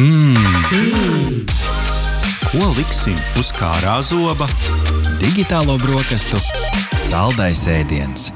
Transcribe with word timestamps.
Hmm. 0.00 1.44
Ko 2.48 2.70
liksim 2.72 3.18
uz 3.36 3.50
kārā 3.52 3.98
zoba? 4.00 4.46
Digitālo 5.18 5.76
brokastu 5.82 6.40
saldais 6.96 7.66
ēdiens. 7.68 8.30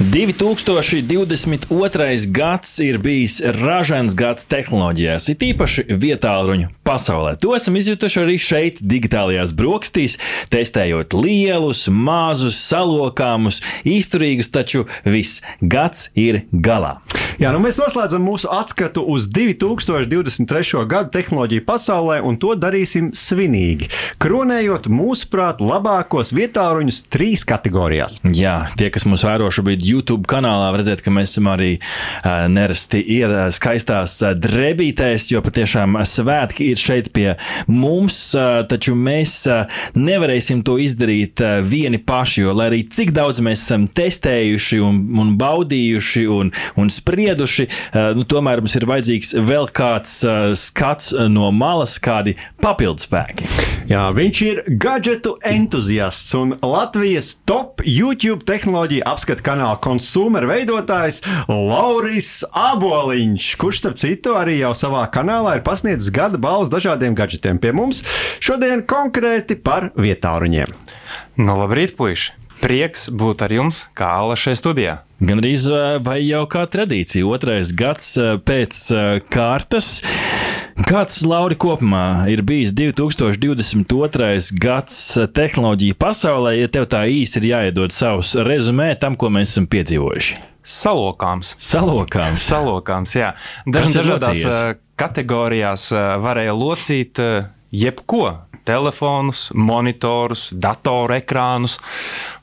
2022. 0.00 2.32
gads 2.32 2.78
ir 2.80 2.96
bijis 3.04 3.34
ražīgs 3.44 4.14
gads 4.16 4.48
tehnoloģijās, 4.48 5.28
it 5.28 5.44
īpaši 5.44 5.92
vietāluņu 5.92 6.72
pasaulē. 6.88 7.36
To 7.42 7.52
esam 7.52 7.76
izjutuši 7.76 8.20
arī 8.22 8.38
šeit, 8.40 8.80
digitālajās 8.80 9.52
brokastīs, 9.52 10.16
testējot 10.48 11.12
lielus, 11.20 11.92
mazus, 11.92 12.56
salokāmus, 12.70 13.60
izturīgus, 13.84 14.48
taču 14.48 14.88
viss 15.04 15.44
gads 15.60 16.08
ir 16.16 16.48
galā. 16.48 17.04
Jā, 17.40 17.52
nu 17.52 17.60
mēs 17.60 17.76
noslēdzam 17.80 18.24
mūsu 18.24 18.48
atskatu 18.52 19.02
uz 19.04 19.28
2023. 19.28 20.84
gadu 20.88 21.10
tehnoloģiju 21.12 21.64
pasaulē, 21.68 22.20
un 22.24 22.36
to 22.40 22.54
darīsim 22.56 23.12
svinīgi. 23.16 23.88
Kronējot 24.20 24.88
mūsuprāt 24.92 25.60
labākos 25.64 26.32
vietāluņus 26.36 27.02
trīs 27.12 27.44
kategorijās. 27.48 28.20
Jā, 28.24 28.68
tie, 28.80 28.90
kas 28.92 29.04
mūs 29.08 29.24
vēro 29.28 29.48
šobrīd 29.52 29.89
YouTube 29.90 30.28
kanālā, 30.30 30.70
redzēt, 30.78 31.02
ka 31.04 31.12
mēs 31.14 31.34
esam 31.34 31.50
arī 31.52 31.72
uh, 31.80 32.46
nerasti 32.50 33.02
ir 33.16 33.32
uh, 33.32 33.42
skaistās 33.54 34.16
uh, 34.24 34.34
drebītēs, 34.38 35.30
jo 35.34 35.42
patiešām 35.44 35.98
svētki 36.06 36.70
ir 36.72 36.80
šeit 36.80 37.10
pie 37.16 37.34
mums, 37.70 38.18
uh, 38.36 38.62
taču 38.70 38.94
mēs 38.98 39.34
uh, 39.50 39.82
nevarēsim 39.98 40.62
to 40.66 40.78
izdarīt 40.82 41.42
uh, 41.44 41.58
vieni 41.66 42.00
paši, 42.02 42.44
jo 42.46 42.54
lai 42.56 42.70
arī 42.70 42.82
cik 42.90 43.14
daudz 43.16 43.42
mēs 43.44 43.64
esam 43.66 43.86
testējuši 43.88 44.80
un, 44.84 45.02
un 45.20 45.34
baudījuši 45.40 46.26
un, 46.30 46.52
un 46.80 46.92
sprieduši, 46.92 47.68
uh, 47.68 48.12
nu, 48.18 48.26
tomēr 48.28 48.62
mums 48.62 48.76
ir 48.78 48.88
vajadzīgs 48.90 49.34
vēl 49.48 49.70
kāds 49.74 50.20
uh, 50.26 50.52
skats 50.58 51.12
no 51.30 51.50
malas, 51.54 51.98
kādi 52.02 52.36
papildspēki. 52.62 53.48
Jā, 53.90 54.04
viņš 54.14 54.40
ir 54.46 54.62
gadgetu 54.80 55.34
entuziasts 55.46 56.34
un 56.38 56.54
Latvijas 56.62 57.32
top 57.48 57.82
YouTube 57.82 58.44
tehnoloģija 58.46 59.06
apskata 59.10 59.44
kanāla 59.46 59.79
konsumer 59.82 60.46
veidotājs 60.50 61.20
Lauris 61.48 62.40
Aboliņš, 62.56 63.50
kurš, 63.60 63.82
starp 63.84 64.00
citu, 64.00 64.36
arī 64.38 64.60
jau 64.60 64.72
savā 64.78 65.06
kanālā 65.12 65.58
ir 65.58 65.64
pasniedzis 65.66 66.12
gada 66.14 66.40
balvas 66.40 66.72
dažādiem 66.72 67.16
gadgetiem. 67.18 67.60
Pie 67.62 67.72
mums 67.76 68.04
šodien 68.42 68.84
konkrēti 68.88 69.58
par 69.60 69.90
vietāruņiem. 69.98 70.76
Nu, 71.40 71.56
labrīt, 71.62 71.96
puiši! 71.98 72.36
Prieks 72.60 73.06
būt 73.08 73.40
ar 73.40 73.52
jums, 73.54 73.86
kā 73.96 74.10
Alla 74.20 74.34
šajā 74.36 74.58
studijā. 74.58 74.98
Gan 75.24 75.40
arī 75.40 75.54
vai 76.04 76.18
jau 76.26 76.42
kā 76.48 76.66
tradīcija, 76.68 77.24
otrais 77.24 77.72
gads 77.76 78.12
pēc 78.44 78.80
kārtas. 79.32 79.88
Kāds, 80.86 81.18
Lauri, 81.28 81.56
kopumā 81.60 82.30
ir 82.32 82.40
bijis 82.46 82.70
2022. 82.72 84.54
gads 84.56 84.96
tehnoloģiju 85.36 85.96
pasaulē, 86.00 86.54
ja 86.56 86.70
tev 86.72 86.86
tā 86.88 87.02
īsi 87.10 87.36
ir 87.40 87.48
jāiedod 87.50 87.92
savus 87.92 88.32
rezumē 88.46 88.94
tam, 89.00 89.18
ko 89.18 89.28
mēs 89.34 89.52
esam 89.52 89.66
piedzīvojuši? 89.70 90.38
Salokāms. 90.64 91.52
Salokāms. 91.60 92.46
Salokāms, 92.46 93.16
jā. 93.18 93.32
Daž, 93.66 93.90
dažādās 93.98 94.40
locījies? 94.40 94.80
kategorijās 95.00 95.90
varēja 96.24 96.56
locīt 96.56 97.20
jebko. 97.74 98.24
Telefonus, 98.70 99.48
monitorus, 99.56 100.50
datoru 100.52 101.16
ekrānus 101.16 101.78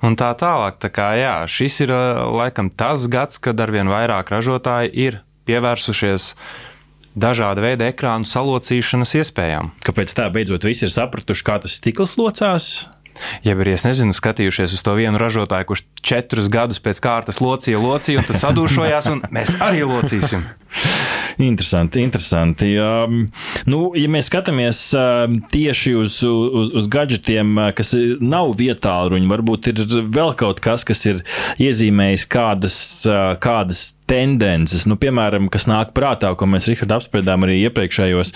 un 0.04 0.18
tā 0.20 0.32
tālāk. 0.38 0.82
Tā 0.82 0.90
kā, 0.92 1.12
jā, 1.16 1.36
šis 1.48 1.84
ir 1.86 1.94
laikam 2.36 2.74
tas 2.74 3.06
gads, 3.10 3.38
kad 3.40 3.62
arvien 3.64 3.88
vairāk 3.90 4.34
ražotāji 4.34 4.92
ir 5.08 5.22
pievērsušies 5.48 6.34
dažāda 7.18 7.64
veida 7.66 7.90
ekrānu 7.92 8.28
salocīšanas 8.30 9.16
iespējām. 9.22 9.74
Kāpēc 9.86 10.14
tā 10.18 10.30
beidzot 10.34 10.68
visi 10.68 10.86
ir 10.88 10.94
sapratuši, 10.94 11.48
kā 11.48 11.58
tas 11.64 11.80
stikls 11.82 12.16
locās? 12.22 12.88
Ja 13.42 13.56
arī 13.58 13.74
es 13.74 13.86
nezinu, 13.88 14.14
skatījušies 14.14 14.76
uz 14.78 14.84
to 14.86 14.94
vienu 14.98 15.18
ražotāju, 15.18 15.68
kurš 15.72 15.84
četrus 16.06 16.50
gadus 16.54 16.82
pēc 16.84 17.02
kārtas 17.04 17.42
locīja, 17.44 17.82
locīja, 17.82 18.22
un 18.22 18.30
tas 18.30 18.44
sadūšojās, 18.46 19.12
un 19.14 19.26
mēs 19.34 19.58
arī 19.64 19.86
locīsim. 19.88 20.46
Interesanti, 21.38 22.02
interesanti. 22.02 22.72
Um, 22.82 23.28
nu, 23.70 23.82
ja 23.98 24.10
mēs 24.10 24.30
skatāmies 24.32 24.80
uh, 24.98 25.28
tieši 25.54 25.94
uz, 26.00 26.18
uz, 26.26 26.72
uz 26.82 26.88
gadgetiem, 26.90 27.52
uh, 27.60 27.70
kas 27.78 27.94
nav 28.24 28.56
vietā, 28.58 28.96
ruņi, 29.12 29.30
varbūt 29.30 29.70
ir 29.70 29.84
vēl 30.18 30.34
kaut 30.40 30.64
kas, 30.66 30.86
kas 30.88 31.06
ir 31.06 31.22
iezīmējis 31.62 32.26
kādas, 32.34 32.80
uh, 33.06 33.36
kādas 33.44 33.92
tendences, 34.08 34.86
nu, 34.88 34.96
piemēram, 35.00 35.50
kas 35.52 35.68
nāk 35.68 35.92
prātā, 35.96 36.32
ko 36.40 36.48
mēs 36.50 36.70
Rihards 36.72 36.96
apspriedām 36.96 37.44
arī 37.46 37.60
iepriekšējos 37.68 38.32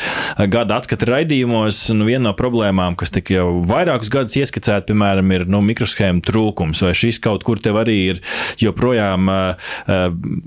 gada 0.51 0.81
atskatu 0.81 1.07
raidījumos. 1.07 1.79
Nu, 1.95 2.05
viena 2.09 2.27
no 2.27 2.33
problēmām, 2.37 2.97
kas 2.99 3.13
tika 3.15 3.37
jau 3.37 3.47
vairākus 3.67 4.11
gadus 4.13 4.35
ieskicēta, 4.41 4.91
piemēram, 4.91 5.31
ir 5.33 5.47
nu, 5.49 5.63
mikroshēmu 5.65 6.23
trūkums, 6.27 6.83
vai 6.85 6.91
šis 6.97 7.21
kaut 7.23 7.47
kur 7.51 7.59
tev 7.59 7.81
arī 7.83 7.97
ir 8.13 8.23
joprojām 8.63 9.27
uh, 9.27 9.75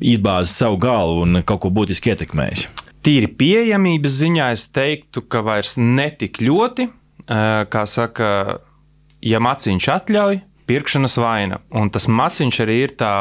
izbāzis 0.00 0.56
savu 0.56 0.80
galvu 0.80 1.28
un 1.28 1.44
kaut 1.44 1.60
ko 1.66 1.72
būtiski 1.74 2.14
ietekmējis. 2.14 2.66
Tīri 3.04 3.28
pieejamības 3.36 4.20
ziņā 4.22 4.48
es 4.56 4.64
teiktu, 4.72 5.26
ka 5.28 5.42
vairs 5.44 5.76
netik 5.76 6.40
ļoti, 6.40 6.88
kā 7.68 7.82
saka, 7.84 8.28
ja 9.20 9.40
maciņš 9.44 9.88
atļauj, 9.92 10.40
pirkšanas 10.64 11.18
vaina. 11.20 11.58
Un 11.76 11.90
tas 11.92 12.08
maciņš 12.08 12.60
arī 12.64 12.78
ir 12.86 12.94
tā 12.96 13.12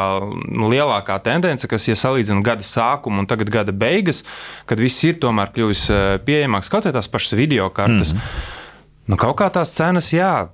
lielākā 0.72 1.18
tendence, 1.26 1.68
kas, 1.68 1.84
ja 1.90 1.96
salīdzina 2.00 2.40
gada 2.44 2.64
sākumu 2.64 3.20
un 3.20 3.28
tagad 3.28 3.52
gada 3.52 3.76
beigas, 3.76 4.22
kad 4.64 4.80
viss 4.80 5.04
ir 5.04 5.20
tomēr 5.20 5.52
kļuvis 5.52 5.84
pieejamāks, 6.24 6.72
kaut 6.72 6.88
arī 6.88 6.96
tās 6.96 7.10
pašas 7.12 7.36
video 7.36 7.68
kartes. 7.68 8.14
Mm 8.14 8.18
-hmm. 8.18 8.60
Nu, 9.06 9.16
kaut 9.20 9.36
kā 9.36 9.50
tās 9.52 9.74
cenas, 9.76 10.12
jā. 10.12 10.48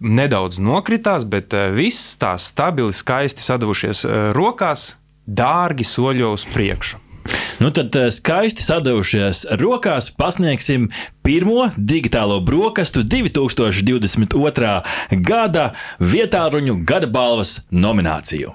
Nedaudz 0.00 0.60
nokritās, 0.60 1.24
bet 1.24 1.54
viss 1.72 2.16
tā 2.20 2.34
stabili, 2.40 2.92
skaisti 2.92 3.40
sadavušies 3.40 4.04
rokās, 4.36 4.94
dārgi 5.26 5.86
soļo 5.88 6.34
uz 6.36 6.44
priekšu. 6.52 7.00
Nu, 7.58 7.70
tad 7.74 7.96
skaisti 8.12 8.62
sadavušies 8.62 9.46
rokās 9.60 10.10
pasniegsim 10.14 10.90
pirmo 11.26 11.70
digitālo 11.76 12.38
brokastu 12.44 13.02
2022. 13.02 14.76
gada 15.26 15.66
vietāruņu 15.98 16.78
gada 16.86 17.10
balvas 17.10 17.60
nomināciju. 17.72 18.54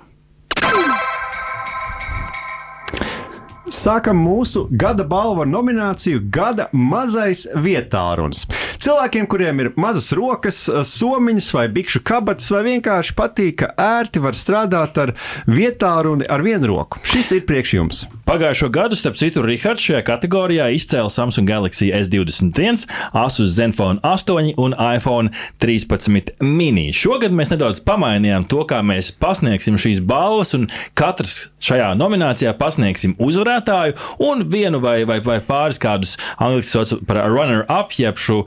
Sākam 3.72 4.20
mūsu 4.20 4.66
gada 4.76 5.06
balvu 5.08 5.46
nomināciju 5.48 6.26
Gada 6.34 6.66
mazais 6.76 7.46
vietārunis. 7.56 8.44
Cilvēkiem, 8.84 9.30
kuriem 9.32 9.62
ir 9.64 9.70
mazas 9.80 10.12
rokas, 10.18 10.60
somiņas 10.68 11.48
vai 11.56 11.68
bikšu 11.72 12.02
kabatas, 12.04 12.52
vai 12.52 12.66
vienkārši 12.68 13.16
patīk, 13.16 13.62
ka 13.64 13.72
ērti 13.80 14.24
var 14.24 14.36
strādāt 14.36 15.00
ar 15.00 15.16
vietāru 15.48 16.18
ar 16.28 16.44
vienu 16.44 16.74
roku. 16.74 17.00
Šis 17.08 17.32
ir 17.38 17.48
priekš 17.48 17.78
jums. 17.78 18.04
Pagājušo 18.32 18.70
gadu, 18.72 18.96
starp 18.96 19.18
citu, 19.20 19.42
Rihards 19.44 19.84
šajā 19.84 20.06
kategorijā 20.08 20.70
izcēla 20.72 21.12
Samsung 21.12 21.50
Galaxy 21.50 21.90
S21, 21.92 22.86
Asus 23.12 23.50
Zenfone 23.58 24.00
8 24.08 24.54
un 24.56 24.72
iPhone 24.80 25.34
13 25.60 26.38
mini. 26.40 26.94
Šogad 26.96 27.36
mēs 27.36 27.52
nedaudz 27.52 27.84
pamainījām 27.84 28.46
to, 28.48 28.62
kā 28.70 28.80
mēs 28.88 29.10
pasniegsim 29.20 29.76
šīs 29.76 30.00
balvas, 30.08 30.56
un 30.56 30.70
katrs 30.96 31.50
šajā 31.60 31.90
nominācijā 32.00 32.54
pasniegsim 32.56 33.18
uzvarētāju 33.20 33.98
un 34.24 34.46
vienu 34.48 34.80
vai, 34.80 35.02
vai, 35.10 35.20
vai 35.26 35.42
pāris 35.44 35.82
kādus 35.84 36.16
angļuiski 36.40 36.72
sauc 36.72 37.04
par 37.12 37.20
runner-up, 37.28 37.92
jeb 38.00 38.16
šo 38.16 38.46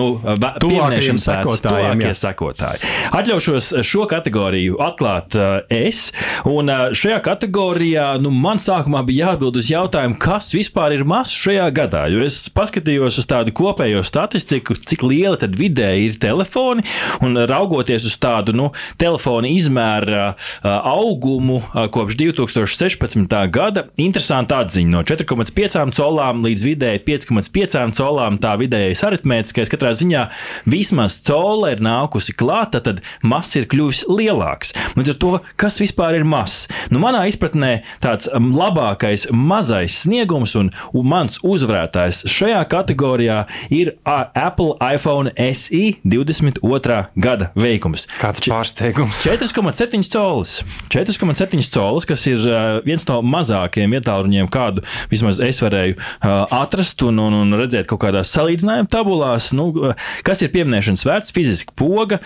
nu, 0.00 0.06
pieminēšanas 0.64 1.60
tuvākie 1.66 2.14
sekotāji. 2.16 2.80
Atļaušos 3.20 3.68
šo 3.84 4.08
kategoriju 4.08 4.80
atklāt 4.88 5.36
uh, 5.36 5.60
es, 5.68 6.08
un 6.48 6.72
uh, 6.72 6.88
šajā 6.96 7.20
kategorijā 7.28 8.08
nu, 8.24 8.32
man 8.32 8.62
sākumā 8.62 9.04
bija 9.04 9.25
jāatbild 9.26 9.60
uz 9.60 9.70
jautājumu, 9.72 10.18
kas 10.22 10.52
vispār 10.54 10.96
ir 10.96 11.04
mazs 11.08 11.34
šajā 11.36 11.68
gadā. 11.76 12.06
Jo 12.12 12.24
es 12.26 12.38
paskatījos 12.54 13.20
uz 13.20 13.28
tādu 13.28 13.54
kopējo 13.56 14.04
statistiku, 14.06 14.78
cik 14.78 15.04
liela 15.06 15.36
tad 15.40 15.58
vidēji 15.58 16.10
ir 16.12 16.20
telefoni, 16.22 16.86
un 17.26 17.36
raugoties 17.48 18.06
uz 18.08 18.16
tādu 18.22 18.54
nu, 18.56 18.70
telefona 19.00 19.50
izmēra 19.50 20.32
augumu 20.62 21.62
kopš 21.92 22.20
2000. 22.22 22.36
2016. 22.46 23.50
gada 23.50 23.86
interesanta 24.00 24.60
atziņa 24.62 24.92
no 24.92 25.02
4,5 25.06 25.94
colām 25.96 26.42
līdz 26.44 26.64
vidēji 26.66 27.02
5,5 27.06 27.96
colām. 27.96 28.38
Tā 28.42 28.54
vidējais 28.60 29.02
aritmētiskais 29.06 29.70
katrā 29.72 29.92
ziņā 29.96 30.26
vismaz 30.68 31.18
cola 31.26 31.72
ir 31.74 31.82
nākusi 31.84 32.34
klāta, 32.36 32.82
tad 32.84 33.02
masa 33.26 33.62
ir 33.62 33.68
kļuvis 33.72 34.04
lielāks. 34.10 34.74
Līdz 34.98 35.14
ar 35.14 35.18
to, 35.22 35.32
kas 35.60 35.80
vispār 35.82 36.18
ir 36.18 36.26
mazs? 36.28 36.66
Nu, 36.92 37.00
manā 37.02 37.24
izpratnē 37.30 37.72
tāds 38.04 38.28
labākais 38.36 39.15
kopējais 39.16 39.26
mazais 39.32 40.02
sniegums, 40.04 40.54
un, 40.56 40.70
mans 41.06 41.38
uzvarētājs 41.44 42.26
šajā 42.28 42.62
kategorijā 42.68 43.46
ir 43.70 43.94
Apple 44.04 44.76
iPhone 44.82 45.30
SE 45.54 45.96
22. 46.04 47.06
gada 47.16 47.50
veikums. 47.54 48.06
Kāds 48.20 48.42
pārsteigums? 48.46 49.22
4,7 49.24 50.02
colis. 50.10 50.62
4,7 50.90 51.62
colis, 51.72 52.06
kas 52.06 52.26
ir 52.26 52.42
viens 52.84 53.06
no 53.08 53.20
mazākajiem 53.22 53.96
ietāluņiem, 53.98 54.50
kādu 54.50 54.84
vismaz 55.10 55.40
es 55.40 55.60
varēju 55.62 55.96
atrast 56.50 57.02
un, 57.06 57.18
un, 57.18 57.40
un 57.44 57.58
redzēt 57.60 57.88
kaut 57.88 58.02
kādās 58.04 58.32
salīdzinājuma 58.36 58.90
tabulās. 58.90 59.52
Nu, 59.56 59.70
kas 60.26 60.42
ir 60.42 60.52
pieminēšanas 60.54 61.06
vērts? 61.06 61.34
Fiziski 61.36 61.74
poga, 61.76 62.20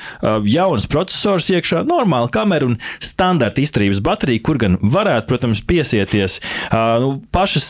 jauns 0.49 0.89
processors 0.91 1.51
iekšā, 1.53 1.85
normāla 1.89 2.31
kamera 2.33 2.69
un 2.71 2.79
standarta 3.03 3.63
izturības 3.63 4.03
baterija, 4.05 4.43
kur 4.47 4.61
gan 4.61 4.79
varētu, 4.81 5.29
protams, 5.31 5.65
piesieties. 5.67 6.41
Uh, 6.71 6.80
nu, 7.03 7.12
pašas 7.35 7.69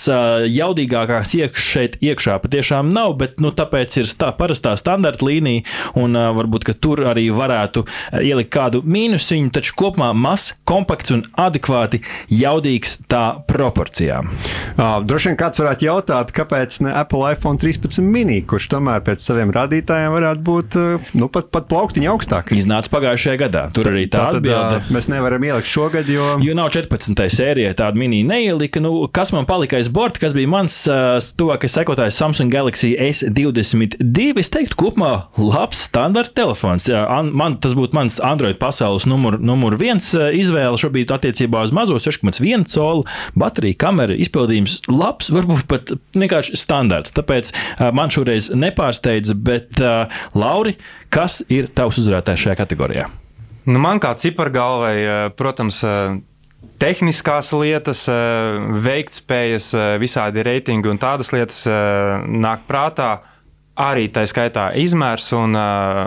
jaudīgākās 0.50 1.34
iekšā 1.40 1.70
šeit 1.70 1.96
iekšā 2.02 2.38
patiešām 2.42 2.90
nav, 2.94 3.14
bet 3.20 3.40
nu, 3.42 3.52
tāpēc 3.54 4.00
ir 4.00 4.10
tā 4.18 4.30
parastā 4.36 4.74
standarta 4.80 5.26
līnija, 5.26 5.64
un 6.00 6.16
varbūt 6.16 6.68
tur 6.80 7.02
arī 7.10 7.28
varētu 7.34 7.84
ielikt 8.22 8.52
kādu 8.54 8.82
mīnusiņu, 8.84 9.52
taču 9.54 9.76
kopumā 9.78 10.10
mazs, 10.16 10.54
kompakts 10.68 11.14
un 11.14 11.24
adekvāti 11.40 12.02
jaudīgs 12.32 12.98
tā 13.10 13.24
proporcijām. 13.48 14.30
Droši 14.78 15.30
vien 15.30 15.38
kāds 15.40 15.62
varētu 15.62 15.86
jautāt, 15.86 16.32
kāpēc 16.36 16.80
ne 16.86 16.94
Apple 16.96 17.32
iPhone 17.34 17.60
13 17.60 18.04
mini, 18.04 18.40
kurš 18.46 18.70
tomēr 18.74 19.04
pēc 19.06 19.24
saviem 19.24 19.52
radītājiem 19.54 20.14
varētu 20.14 20.44
būt 20.46 20.78
nu, 21.18 21.30
pat, 21.32 21.50
pat 21.54 21.68
plauktiņa 21.70 22.10
augstāk. 22.12 22.52
Iznāca 22.56 22.92
pagājušajā 22.92 23.40
gadā. 23.44 23.66
Tur 23.74 23.90
arī 23.92 24.06
tā 24.10 24.28
atbilde. 24.30 24.80
Uh, 24.80 24.92
mēs 24.94 25.10
nevaram 25.12 25.44
ielikt 25.46 25.70
šogad, 25.70 26.08
jo. 26.10 26.36
Jo 26.44 26.56
nav 26.58 26.70
14. 26.74 27.24
sērijā 27.34 27.72
tāda 27.78 28.00
mini 28.00 28.22
neielika. 28.26 28.82
Nu, 28.82 28.99
kas 29.12 29.32
man 29.32 29.46
palika 29.48 29.78
aiz 29.78 29.88
borta, 29.92 30.20
kas 30.22 30.34
bija 30.36 30.50
mans 30.50 30.74
uh, 30.90 31.16
tuvākais 31.40 31.74
sekotājs 31.78 32.18
Samsung 32.20 32.52
Galaxy 32.52 32.92
S22? 33.00 34.32
Es 34.40 34.52
teiktu, 34.52 34.76
kopumā 34.80 35.12
labs 35.38 35.84
standarta 35.88 36.34
telefons. 36.42 36.88
Jā, 36.90 37.02
an, 37.12 37.32
man, 37.36 37.58
tas 37.62 37.76
būtu 37.78 37.96
mans 37.96 38.18
Android 38.24 38.58
pasaules 38.60 39.06
numur, 39.10 39.38
numur 39.40 39.78
viens 39.80 40.12
izvēle 40.14 40.80
šobrīd 40.80 41.12
attiecībā 41.14 41.64
uz 41.66 41.74
mazo 41.76 41.98
6,1 42.00 42.66
colu 42.72 43.06
bateriju, 43.38 43.78
kamera, 43.80 44.16
izpildījums 44.16 44.80
labs, 44.90 45.32
varbūt 45.34 45.66
pat 45.70 45.94
vienkārši 46.16 46.58
standarts. 46.60 47.14
Tāpēc 47.16 47.52
uh, 47.54 47.88
man 47.96 48.12
šoreiz 48.12 48.52
nepārsteidz, 48.54 49.34
bet 49.40 49.80
uh, 49.82 50.22
Lauri, 50.38 50.76
kas 51.12 51.40
ir 51.48 51.72
tavs 51.74 52.02
uzvarētājs 52.02 52.46
šajā 52.48 52.60
kategorijā? 52.60 53.10
Nu, 53.68 53.78
man 53.82 54.00
kā 54.02 54.14
cipargalvai, 54.16 55.32
protams, 55.36 55.82
tehniskās 56.80 57.52
lietas, 57.56 58.06
veiktspējas, 58.86 59.72
visādi 60.00 60.44
reitingi 60.46 60.90
un 60.90 61.00
tādas 61.00 61.32
lietas 61.34 61.64
nāk 61.66 62.66
prātā. 62.68 63.18
Arī 63.80 64.10
tā 64.12 64.26
skaitā 64.28 64.66
izmērs, 64.76 65.30
un, 65.32 65.56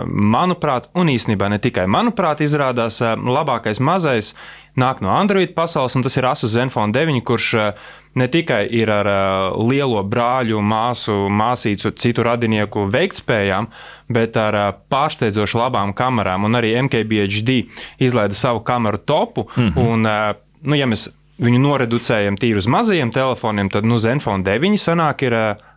manuprāt, 0.06 0.84
un 0.94 1.08
īstenībā 1.10 1.48
ne 1.50 1.58
tikai 1.58 1.88
manuprāt, 1.90 2.44
izrādās 2.44 3.00
labākais 3.02 3.80
mazais 3.82 4.34
nāk 4.78 5.00
no 5.02 5.10
Android 5.10 5.54
pasaules, 5.56 5.96
un 5.96 6.04
tas 6.04 6.14
ir 6.18 6.28
Asus 6.28 6.52
Zenfone 6.54 6.94
9, 6.94 7.18
kurš 7.26 7.48
ne 8.14 8.28
tikai 8.30 8.62
ir 8.78 8.92
ar 8.94 9.10
lielo 9.58 10.04
brāļu, 10.06 10.60
māsu, 10.62 11.16
māsīcu, 11.30 11.94
citu 11.98 12.22
radinieku 12.26 12.86
veiktspējām, 12.94 13.70
bet 14.12 14.38
ar 14.38 14.60
pārsteidzoši 14.92 15.58
labām 15.58 15.96
kamerām. 15.98 16.46
Un 16.46 16.60
arī 16.60 16.76
MKBHD 16.84 17.58
izlaida 18.06 18.38
savu 18.38 18.62
kameru 18.62 19.02
topu. 19.02 19.48
Mm 19.56 19.68
-hmm. 19.68 19.88
un, 19.88 20.43
nu, 20.64 20.78
ja 20.78 20.88
mēs 20.90 21.08
viņu 21.42 21.58
noreducējam 21.58 22.36
tīri 22.38 22.60
uz 22.60 22.68
mazajiem 22.70 23.10
telefoniem, 23.14 23.70
tad 23.72 23.86
nu, 23.88 23.98
Zenfone 23.98 24.44
9 24.46 24.78
sanāk 24.78 25.24
ir 25.26 25.34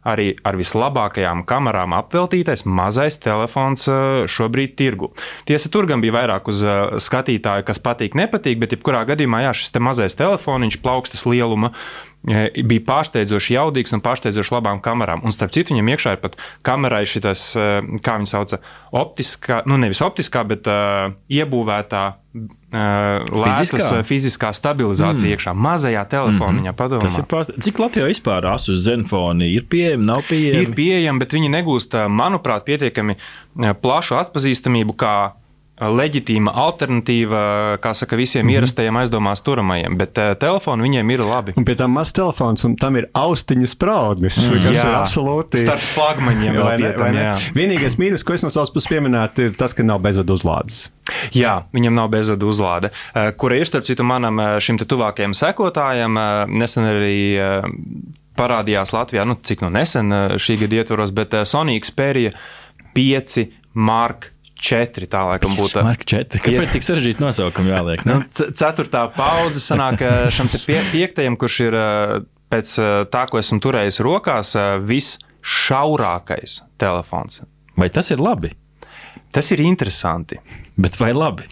arī 0.07 0.27
ar 0.45 0.57
vislabākajām 0.59 1.41
kamerām 1.49 1.95
apveltītais 1.97 2.63
mazais 2.69 3.17
telefons 3.23 3.87
šobrīd 4.29 4.75
tirgu. 4.77 5.09
Tiesa, 5.49 5.71
tur 5.73 5.89
gan 5.89 6.03
bija 6.03 6.15
vairāk 6.19 6.51
uz 6.51 6.61
skatītāju, 7.07 7.65
kas 7.67 7.81
patīk, 7.83 8.15
nepatīk, 8.17 8.59
bet 8.61 8.77
jebkurā 8.77 9.01
gadījumā 9.09 9.47
jā, 9.47 9.55
šis 9.57 9.73
mazais 9.81 10.17
telefoniņš 10.19 10.79
plaukstas 10.85 11.25
lieluma 11.27 11.73
bija 12.27 12.83
pārsteidzoši 12.87 13.55
jaudīgs 13.55 13.93
un 13.95 14.01
pārsteidzoši 14.05 14.53
labām 14.55 14.81
kamerām. 14.83 15.21
Un 15.25 15.33
starp 15.33 15.53
citu, 15.55 15.73
viņam 15.73 15.91
iekšā 15.93 16.15
ir 16.15 16.21
pat 16.23 16.37
kamerai 16.65 17.03
šis, 17.07 17.49
kā 18.03 18.17
viņi 18.19 18.31
sauca, 18.31 18.61
optiskā, 18.97 19.61
nu 19.69 19.77
nevis 19.81 20.01
optiskā, 20.05 20.43
bet 20.49 20.67
uh, 20.69 21.13
iebūvētā 21.31 22.03
lētas 22.71 23.71
fiziskā, 23.71 24.01
fiziskā 24.03 24.49
stabilizācija 24.55 25.29
mm. 25.29 25.33
iekšā, 25.37 25.53
mazajā 25.55 26.03
telefoniņā. 26.11 26.71
Mm 26.71 26.75
-hmm. 26.75 26.99
Tas 27.01 27.17
ir 27.17 27.27
pārst... 27.31 27.53
Cik 27.63 27.79
Latvijā 27.79 28.07
vispār 28.09 28.45
asus 28.51 28.81
zenfoni 28.83 29.53
ir 29.53 29.63
pieejami, 29.69 30.05
nav 30.05 30.23
pieejami? 30.27 30.63
Ir 30.63 30.75
pieejami, 30.75 31.19
bet 31.19 31.33
viņi 31.33 31.49
negūst, 31.49 31.95
manuprāt, 32.09 32.65
pietiekami 32.67 33.15
plašu 33.81 34.19
atpazīstamību 34.19 34.97
kā 34.99 35.31
leģitīma 35.77 36.51
alternatīva, 36.57 37.41
kā 37.81 37.93
saka, 37.93 38.17
visiem 38.17 38.45
mm 38.45 38.49
-hmm. 38.49 38.55
ierastajiem 38.55 38.97
aizdomās 38.97 39.41
turamajiem, 39.45 39.97
bet 39.97 40.17
uh, 40.17 40.33
telefoni 40.39 40.83
viņiem 40.83 41.11
ir 41.13 41.23
labi. 41.25 41.53
Un 41.57 41.65
pie 41.65 41.75
tam 41.75 41.91
mazs 41.91 42.13
telefons, 42.13 42.65
un 42.65 42.75
tam 42.75 42.95
ir 42.95 43.09
austiņu 43.13 43.67
spraudnis, 43.67 44.37
mm. 44.37 44.63
kas 44.63 44.77
jā. 44.77 44.85
ir 44.87 44.95
absolūti. 44.95 45.57
Starp 45.61 45.81
flagmaņiem 45.93 46.55
vēl 46.55 46.77
pie 46.77 46.93
tam, 46.97 47.13
jā. 47.13 47.33
Vienīgais 47.55 47.97
mīnus, 47.97 48.25
ko 48.25 48.33
es 48.33 48.43
no 48.43 48.49
savas 48.49 48.73
puses 48.73 48.89
pieminētu, 48.89 49.41
ir 49.41 49.57
tas, 49.57 49.73
ka 49.73 49.83
nav 49.83 49.99
bezvadu 50.01 50.33
uzlādes. 50.33 50.89
Jā, 51.33 51.63
viņam 51.73 51.93
nav 51.93 52.09
bezvadu 52.09 52.49
uzlāde, 52.49 52.89
uh, 52.89 53.31
kura 53.37 53.55
ir 53.55 53.65
starp 53.65 53.85
citu 53.85 54.03
manam 54.03 54.59
šim 54.59 54.77
tuvākajam 54.77 55.33
sekotājam. 55.33 56.17
Uh, 56.17 56.49
nesen 56.49 56.83
arī 56.89 57.43
parādījās 58.37 58.93
Latvijā, 58.93 59.25
nu, 59.25 59.37
cik 59.41 59.61
nu 59.61 59.69
nesen 59.69 60.13
šī 60.37 60.59
gada 60.61 60.75
ietvaros, 60.75 61.11
bet 61.11 61.33
Sony 61.45 61.79
Xperia 61.81 62.31
5 62.93 63.45
Mark 63.73 64.36
Četri 64.57 65.05
tā 65.09 65.21
laikam 65.27 65.53
būtu. 65.57 65.83
Marka 65.85 66.07
4. 66.17 66.41
Kāpēc 66.43 66.73
tik 66.73 66.85
sarežģīti 66.85 67.23
nosaukumi 67.23 67.69
jāliek? 67.71 68.03
Nu, 68.09 68.19
ceturtā 68.33 69.03
paudze 69.15 69.61
sanāk 69.61 70.01
šam 70.33 70.49
pie, 70.49 70.79
piektajam, 70.91 71.37
kurš 71.39 71.59
ir 71.67 71.77
pēc 72.51 72.73
tā, 73.13 73.25
ko 73.29 73.41
esmu 73.41 73.59
turējis 73.63 74.01
rokās, 74.05 74.55
visšaurākais 74.87 76.61
telefons. 76.81 77.43
Vai 77.77 77.91
tas 77.93 78.09
ir 78.13 78.23
labi? 78.23 78.53
Tas 79.33 79.51
ir 79.53 79.61
interesanti. 79.61 80.39
Bet 80.79 80.97
vai 80.97 81.11
labi? 81.13 81.45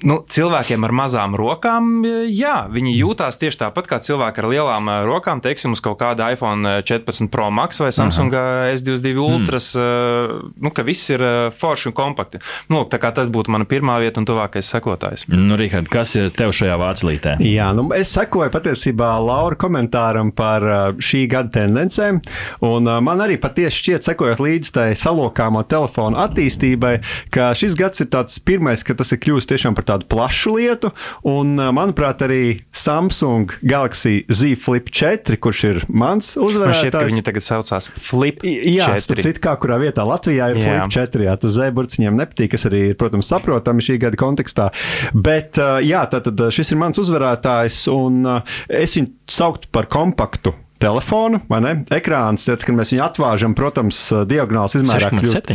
Nu, 0.00 0.20
cilvēkiem 0.24 0.84
ar 0.86 0.92
mazām 0.96 1.34
rokām, 1.36 2.00
jā, 2.32 2.54
viņi 2.72 2.94
jūtās 2.96 3.36
tieši 3.40 3.58
tāpat 3.66 3.88
kā 3.90 3.98
cilvēki 4.00 4.40
ar 4.40 4.46
lielām 4.48 4.88
eh, 4.88 5.02
rokām, 5.04 5.42
teiksim, 5.44 5.74
uz 5.76 5.82
kaut 5.84 5.98
kāda 6.00 6.30
iPhone 6.32 6.80
14 6.88 7.26
eh, 7.26 7.28
Pro 7.32 7.50
Max 7.52 7.82
vai 7.82 7.90
Samsung 7.92 8.32
Aha. 8.32 8.70
S22 8.72 9.20
Ultras, 9.20 9.72
mm. 9.76 10.54
nu, 10.64 10.72
ka 10.72 10.84
viss 10.86 11.12
ir 11.12 11.24
forši 11.52 11.90
un 11.90 11.96
kompakti. 11.96 12.40
Nu, 12.72 12.82
tā 12.88 13.00
kā 13.02 13.10
tas 13.16 13.28
būtu 13.28 13.52
mana 13.52 13.66
pirmā 13.68 13.98
vieta 14.00 14.22
un 14.22 14.28
tuvākais 14.28 14.70
sekotājs. 14.72 15.26
Nu, 15.28 15.58
Rihard, 15.60 15.90
kas 15.92 16.14
ir 16.16 16.32
tev 16.32 16.54
šajā 16.56 16.78
vāclītē? 16.80 17.36
Jā, 17.44 17.68
nu, 17.76 17.84
es 17.96 18.14
sekoju 18.16 18.52
patiesībā 18.54 19.10
Laura 19.20 19.58
komentāram 19.60 20.32
par 20.32 20.64
šī 21.02 21.26
gada 21.30 21.52
tendencēm, 21.60 22.22
un 22.64 22.88
man 23.04 23.24
arī 23.26 23.36
patiesi 23.42 23.82
šķiet, 23.82 24.08
sekojot 24.08 24.40
līdz 24.46 24.72
tai 24.78 24.88
salokāmo 24.98 25.66
telefonu 25.68 26.18
attīstībai, 26.24 26.96
ka 27.34 27.52
šis 27.58 27.76
gads 27.78 28.04
ir 28.04 28.10
tāds 28.12 28.40
pirmais, 28.40 28.84
ka 28.86 28.96
tas 28.96 29.12
ir 29.12 29.20
kļūst 29.20 29.52
tiešām 29.52 29.76
par 29.76 29.89
tādu 29.90 30.08
plašu 30.10 30.54
lietu. 30.56 30.92
Un, 31.28 31.54
manuprāt, 31.76 32.22
arī 32.26 32.62
Samsung 32.74 33.52
Galaxy 33.66 34.22
Z 34.30 34.54
Flip 34.62 34.88
4, 34.88 35.38
kurš 35.42 35.64
ir 35.68 35.82
mans 35.90 36.32
uzvarētājs. 36.40 36.86
Šķiet, 36.86 36.98
viņi 37.10 37.26
tagad 37.26 37.46
saucās 37.46 37.90
Flip 37.98 38.40
4. 38.46 38.74
Jā, 38.76 38.88
citu 39.00 39.42
kā 39.44 39.56
kurā 39.60 39.80
vietā 39.82 40.06
Latvijā 40.08 40.52
ir 40.54 40.62
jā. 40.62 40.78
Flip 40.78 40.96
4. 40.96 41.26
Jā, 41.28 41.36
tas 41.42 41.56
zēburts 41.58 42.00
viņiem 42.00 42.18
nepatīk, 42.22 42.54
kas 42.54 42.66
arī 42.70 42.86
ir, 42.92 42.96
protams, 43.00 43.28
saprotami 43.30 43.84
šī 43.84 43.98
gada 44.06 44.20
kontekstā. 44.20 44.70
Bet 45.14 45.60
jā, 45.86 46.06
tātad 46.12 46.46
šis 46.54 46.74
ir 46.74 46.80
mans 46.80 47.00
uzvarētājs, 47.02 47.82
un 47.92 48.24
es 48.68 48.96
viņu 48.98 49.14
sauktu 49.30 49.70
par 49.74 49.90
kompaktu 49.90 50.54
telefonu, 50.80 51.42
vai 51.50 51.60
ne? 51.64 51.74
Ekrāns, 51.94 52.46
tad, 52.48 52.64
kad 52.64 52.76
mēs 52.76 52.94
viņu 52.94 53.04
atvāžam, 53.04 53.54
protams, 53.58 54.00
diagonāls 54.28 54.76
izmērā 54.78 55.12
kļūst 55.14 55.52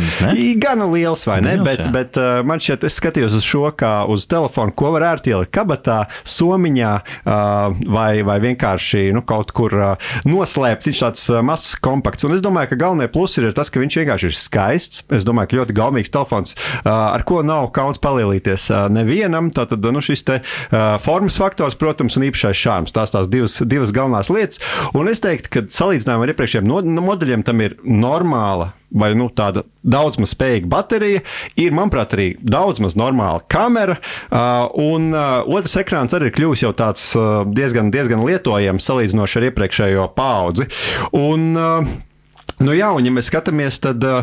gana 0.62 0.86
liels, 0.90 1.26
vai 1.28 1.40
ne? 1.44 1.56
Liels, 1.56 1.66
bet, 1.66 1.82
jā. 1.84 1.92
bet 1.94 2.20
uh, 2.20 2.40
man 2.46 2.62
šķiet, 2.62 2.86
es 2.88 2.98
skatījos 3.00 3.36
uz 3.38 3.46
šo 3.46 3.70
kā 3.76 3.92
uz 4.10 4.28
telefonu, 4.30 4.74
ko 4.76 4.92
var 4.94 5.08
ērti 5.12 5.34
ielikt 5.34 5.52
kabatā, 5.56 5.98
somiņā 6.26 6.92
uh, 7.02 7.74
vai, 7.92 8.10
vai 8.26 8.38
vienkārši 8.44 9.10
nu, 9.16 9.22
kaut 9.26 9.52
kur 9.56 9.74
noslēpt. 10.26 10.86
Viņš 10.86 11.02
tāds 11.02 11.24
mazs, 11.44 11.74
kompakts. 11.82 12.26
Un 12.26 12.36
es 12.36 12.42
domāju, 12.44 12.72
ka 12.72 12.80
galvenais 12.80 13.10
pluss 13.12 13.38
ir 13.40 13.48
tas, 13.56 13.70
ka 13.72 13.82
viņš 13.82 13.98
vienkārši 14.02 14.30
ir 14.30 14.36
skaists. 14.38 15.04
Es 15.14 15.26
domāju, 15.26 15.50
ka 15.50 15.60
ļoti 15.60 15.76
gaumīgs 15.76 16.12
telefons, 16.14 16.56
ar 16.86 17.24
ko 17.26 17.42
nav 17.46 17.70
kauns 17.76 18.00
palielīties 18.02 18.68
nevienam. 18.94 19.50
Tātad 19.54 19.84
nu, 19.92 20.02
šis 20.04 20.24
te, 20.26 20.38
formas 21.04 21.38
faktors, 21.40 21.78
protams, 21.78 22.18
un 22.18 22.26
īpašais 22.28 22.62
šāms. 22.62 22.94
Tās 22.96 23.14
tās 23.14 23.30
divas, 23.32 23.58
divas 23.66 23.94
galvenās 23.94 24.30
lietas. 24.32 24.62
Un 24.96 25.10
es 25.16 25.22
teiktu, 25.24 25.52
ka 25.52 25.66
salīdzinājumā 25.72 26.26
ar 26.28 26.34
iepriekšējiem 26.34 26.68
no, 26.68 26.82
no 26.84 27.04
modeļiem 27.08 27.44
tam 27.46 27.64
ir 27.64 27.78
normāla 27.82 28.74
vai 28.96 29.10
nu, 29.18 29.26
tāda 29.34 29.64
daudzmaz 29.82 30.32
spējīga 30.34 30.70
baterija. 30.70 31.22
Ir, 31.58 31.74
manuprāt, 31.76 32.14
arī 32.16 32.28
daudzmaz 32.40 32.96
normāla 32.98 33.42
kamera. 33.50 33.98
Uh, 34.30 34.68
un 34.94 35.10
uh, 35.12 35.42
otrs 35.58 35.76
ekrāns 35.82 36.16
arī 36.16 36.30
ir 36.30 36.36
kļuvis 36.38 36.64
jau 36.64 36.72
tāds 36.76 37.08
uh, 37.18 37.42
diezgan, 37.48 37.90
diezgan 37.94 38.24
lietojams 38.26 38.86
salīdzinoši 38.86 39.40
ar 39.40 39.48
iepriekšējo 39.50 40.10
paudzi. 40.16 40.68
Un, 41.16 41.48
uh, 41.58 41.96
Nu 42.56 42.72
jā, 42.72 42.86
un 42.96 43.04
ja 43.04 43.10
mēs 43.12 43.26
skatāmies, 43.28 43.76
tad 43.84 44.00
uh, 44.08 44.22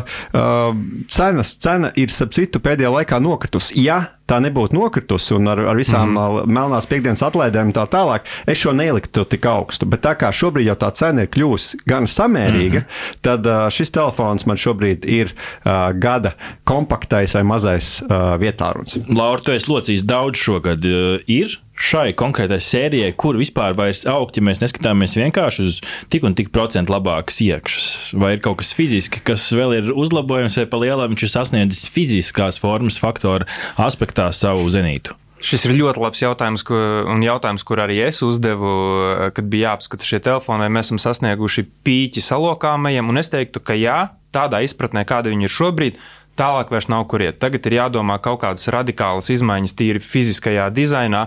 cenas, 1.06 1.52
cena 1.62 1.92
ir, 1.94 2.10
starp 2.10 2.32
citu, 2.34 2.58
pēdējā 2.58 2.90
laikā 2.90 3.20
nokritusi. 3.22 3.76
Ja 3.78 4.00
tā 4.30 4.40
nebūtu 4.40 4.76
nokritusi 4.76 5.34
un 5.36 5.48
ar, 5.52 5.60
ar 5.72 5.76
visām 5.76 6.10
mm 6.10 6.16
-hmm. 6.16 6.52
melnās 6.56 6.88
piekdienas 6.88 7.22
atlaidēm 7.22 7.72
tā 7.76 7.86
tālāk, 7.90 8.28
es 8.46 8.58
šo 8.58 8.72
neliktu 8.72 9.24
tik 9.24 9.46
augstu. 9.46 9.86
Bet 9.86 10.04
tā 10.06 10.14
kā 10.16 10.32
šobrīd 10.32 10.66
jau 10.66 10.76
tā 10.76 10.92
cena 10.92 11.22
ir 11.22 11.28
kļuvusi 11.28 11.84
gan 11.86 12.06
samērīga, 12.06 12.80
mm 12.80 12.86
-hmm. 12.86 13.18
tad 13.22 13.46
uh, 13.46 13.68
šis 13.68 13.90
telefons 13.90 14.46
man 14.46 14.56
šobrīd 14.56 15.04
ir 15.04 15.34
uh, 15.34 15.92
gada 15.92 16.32
kompaktais 16.64 17.34
vai 17.34 17.42
mazais 17.42 18.02
uh, 18.02 18.40
vietāruns. 18.40 18.98
Laura, 19.08 19.42
tu 19.42 19.52
esi 19.52 19.70
locījis 19.70 20.04
daudz 20.04 20.38
šogad. 20.38 20.84
Uh, 20.84 21.20
ir 21.26 21.60
šai 21.74 22.12
konkrētai 22.14 22.60
sērijai, 22.62 23.12
kur 23.18 23.36
vispār 23.36 23.74
vairs 23.74 24.04
augt, 24.06 24.36
ja 24.36 24.42
mēs 24.46 24.60
neskatāmies 24.62 25.16
vienkārši 25.18 25.62
uz 25.66 25.80
tik 26.08 26.22
un 26.22 26.34
tik 26.38 26.52
procentu 26.54 26.94
labākas 26.94 27.40
iekšas? 27.40 28.14
Vai 28.14 28.34
ir 28.36 28.40
kaut 28.44 28.60
kas 28.62 28.72
fiziski, 28.78 29.20
kas 29.26 29.52
vēl 29.52 29.74
ir 29.78 29.90
uzlabojams, 29.90 30.56
vai 30.56 30.66
pa 30.70 30.76
lielam 30.76 31.10
viņš 31.10 31.26
ir 31.26 31.32
sasniedzis 31.32 31.88
fiziskās 31.90 32.60
formas 32.62 32.98
faktoru 33.02 33.48
aspektu? 33.76 34.13
Aspektā 34.14 34.32
savu 34.32 34.68
zenītu? 34.70 35.14
Šis 35.44 35.66
ir 35.66 35.74
ļoti 35.76 36.00
labs 36.00 36.22
jautājums, 36.22 36.62
ko, 36.64 36.76
un 37.10 37.20
jautājums, 37.20 37.64
kur 37.66 37.82
arī 37.82 37.98
es 38.06 38.22
uzdevu, 38.22 39.30
kad 39.34 39.44
bija 39.44 39.74
jāapskata 39.74 40.04
šie 40.06 40.20
telefoni, 40.24 40.64
vai 40.64 40.72
mēs 40.72 40.88
esam 40.88 40.98
sasnieguši 41.02 41.66
pīķi 41.84 42.22
salokāmajiem. 42.24 43.10
Un 43.10 43.20
es 43.20 43.28
teiktu, 43.28 43.60
ka 43.60 43.76
jā, 43.76 44.14
tādā 44.32 44.62
izpratnē, 44.64 45.04
kāda 45.04 45.28
viņi 45.28 45.44
ir 45.44 45.52
šobrīd, 45.52 45.98
tālāk 46.38 46.72
vairs 46.72 46.88
nav 46.88 47.04
kur 47.12 47.20
iet. 47.20 47.36
Tagad 47.42 47.66
ir 47.68 47.76
jādomā 47.76 48.16
kaut 48.24 48.40
kādas 48.40 48.64
radikālas 48.72 49.28
izmaiņas 49.34 49.76
tīri 49.76 50.00
fiziskajā 50.00 50.70
dizainā, 50.72 51.26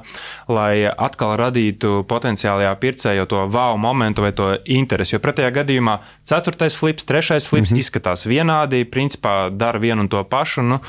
lai 0.50 0.90
atkal 0.90 1.36
radītu 1.38 2.02
potenciālajā 2.10 2.74
pircējā 2.82 3.28
to 3.30 3.44
wow 3.54 3.78
momentu 3.78 4.26
vai 4.26 4.34
to 4.34 4.50
interesi. 4.66 5.14
Jo 5.14 5.22
pretējā 5.22 5.54
gadījumā 5.62 6.00
ceturtais 6.26 6.80
flips, 6.82 7.06
trešais 7.06 7.46
flips 7.46 7.70
mm 7.70 7.76
-hmm. 7.76 7.86
izskatās 7.86 8.26
vienādi, 8.26 8.82
principā 8.90 9.54
dara 9.54 9.78
vienu 9.78 10.02
un 10.02 10.10
to 10.10 10.24
pašu. 10.24 10.66
Nu, 10.66 10.82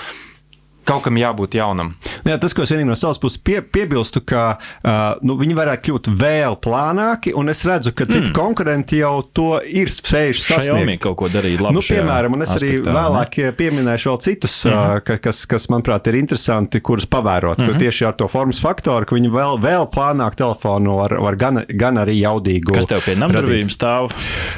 kaut 0.89 1.05
kam 1.05 1.19
jābūt 1.21 1.59
jaunam. 1.59 1.93
Jā, 2.27 2.37
tas, 2.41 2.55
ko 2.57 2.65
es 2.65 2.73
vienīgi 2.73 2.89
no 2.89 2.97
savas 2.99 3.21
puses 3.21 3.41
pie, 3.45 3.61
piebilstu, 3.63 4.23
ka 4.29 4.45
uh, 4.57 5.21
nu, 5.27 5.37
viņi 5.41 5.57
varētu 5.59 5.85
kļūt 5.89 6.11
vēl 6.21 6.57
plānāki, 6.65 7.33
un 7.39 7.53
es 7.53 7.63
redzu, 7.69 7.93
ka 7.97 8.07
citi 8.09 8.29
mm. 8.31 8.35
konkurenti 8.37 9.01
jau 9.03 9.21
to 9.37 9.61
ir 9.65 9.91
spējuši 9.93 10.45
sasniegt. 10.45 10.73
Xiaomi 10.73 10.97
kaut 11.03 11.19
ko 11.21 11.31
darīt 11.33 11.63
labi. 11.63 11.77
Nu, 11.77 11.85
piemēram, 11.85 12.37
un 12.37 12.47
es 12.47 12.55
aspektā, 12.57 12.91
arī 12.91 12.97
vēlāk 12.99 13.39
ne? 13.43 13.53
pieminēšu 13.61 14.11
vēl 14.11 14.21
citus, 14.25 14.57
mm 14.65 14.73
-hmm. 14.73 14.97
uh, 14.97 15.05
ka, 15.07 15.19
kas, 15.29 15.45
kas, 15.51 15.69
manuprāt, 15.73 16.09
ir 16.11 16.19
interesanti, 16.21 16.81
kurus 16.81 17.07
pavērot. 17.07 17.59
Mm 17.59 17.65
-hmm. 17.65 17.79
Tieši 17.85 18.09
ar 18.09 18.17
to 18.19 18.29
formas 18.29 18.61
faktoru, 18.61 19.07
ka 19.07 19.17
viņi 19.17 19.33
vēl, 19.33 19.61
vēl 19.63 19.89
plānāk 19.95 20.35
telefonu 20.35 20.97
var, 20.97 21.15
var 21.21 21.37
gan, 21.37 21.65
gan 21.69 21.97
arī 21.97 22.19
jaudīgu. 22.23 22.75
Kas 22.75 22.87
tev 22.87 23.05
pie 23.05 23.17
namdarbības 23.17 23.77
stāv? 23.77 24.13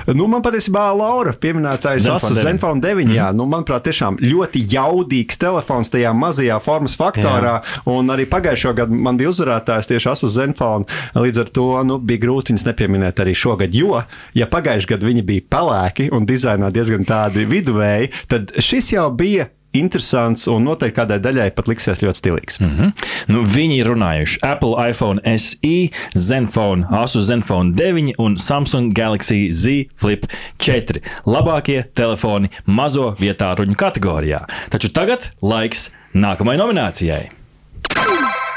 Nu, 0.06 0.26
man 0.26 0.42
patiesībā 0.42 0.96
Laura 0.96 1.32
pieminētais 1.32 2.06
Zenfone 2.42 2.80
9, 2.80 2.94
mm 2.94 3.10
-hmm. 3.10 3.16
jā, 3.16 3.32
nu, 3.34 3.46
manuprāt, 3.46 3.82
tiešām 3.82 4.16
ļoti 4.20 4.64
jaudīgs 4.75 5.38
telefons 5.38 5.90
tajā 5.90 6.12
mazajā 6.20 6.58
formas 6.62 6.96
faktorā. 7.00 7.58
Jā. 7.60 7.84
Un 7.90 8.12
arī 8.12 8.26
pagājušā 8.30 8.74
gada 8.82 9.02
man 9.08 9.20
bija 9.20 9.32
uzvarētājs 9.32 9.90
tieši 9.90 10.10
Asus 10.12 10.34
Zenfone. 10.36 10.88
Līdz 11.18 11.44
ar 11.44 11.54
to 11.56 11.68
nu, 11.86 12.00
bija 12.02 12.24
grūti 12.26 12.54
viņus 12.54 12.66
nepieminēt 12.70 13.22
arī 13.24 13.36
šogad. 13.36 13.76
Jo, 13.76 14.02
ja 14.36 14.50
pagājušajā 14.50 14.94
gadā 14.94 15.10
viņi 15.10 15.26
bija 15.26 15.46
pelēki 15.56 16.10
un 16.14 16.28
dizainā 16.28 16.72
diezgan 16.74 17.06
tādi 17.08 17.46
viduvēji, 17.48 18.12
tad 18.30 18.54
šis 18.60 18.94
jau 18.94 19.08
bija 19.16 19.50
interesants 19.76 20.46
un 20.50 20.64
noteikti 20.66 20.96
kādai 20.98 21.20
daļai 21.22 21.50
pat 21.54 21.70
liksies 21.70 22.02
ļoti 22.02 22.20
stilīgs. 22.22 22.60
Mm 22.60 22.70
-hmm. 22.76 22.92
nu, 23.34 23.44
viņi 23.44 23.80
ir 23.80 23.90
runājuši 23.92 24.42
Apple 24.46 24.90
iPhone 24.90 25.38
SE, 25.38 25.90
Zenfone, 26.14 26.86
Asus 26.90 27.28
Zenfone 27.30 27.72
9 27.78 28.14
un 28.18 28.36
Samsung 28.38 28.92
Galaxy 28.92 29.52
Z 29.52 29.90
Flip 29.96 30.26
4. 30.58 31.00
Labākie 31.26 31.84
telefoni 31.94 32.50
mazo 32.66 33.16
vietā 33.20 33.54
ruņu 33.54 33.76
kategorijā. 33.76 34.44
Taču 34.70 34.92
tagad 34.92 35.30
laiks 35.42 35.90
nākamajai 36.14 36.58
nominācijai. 36.58 38.48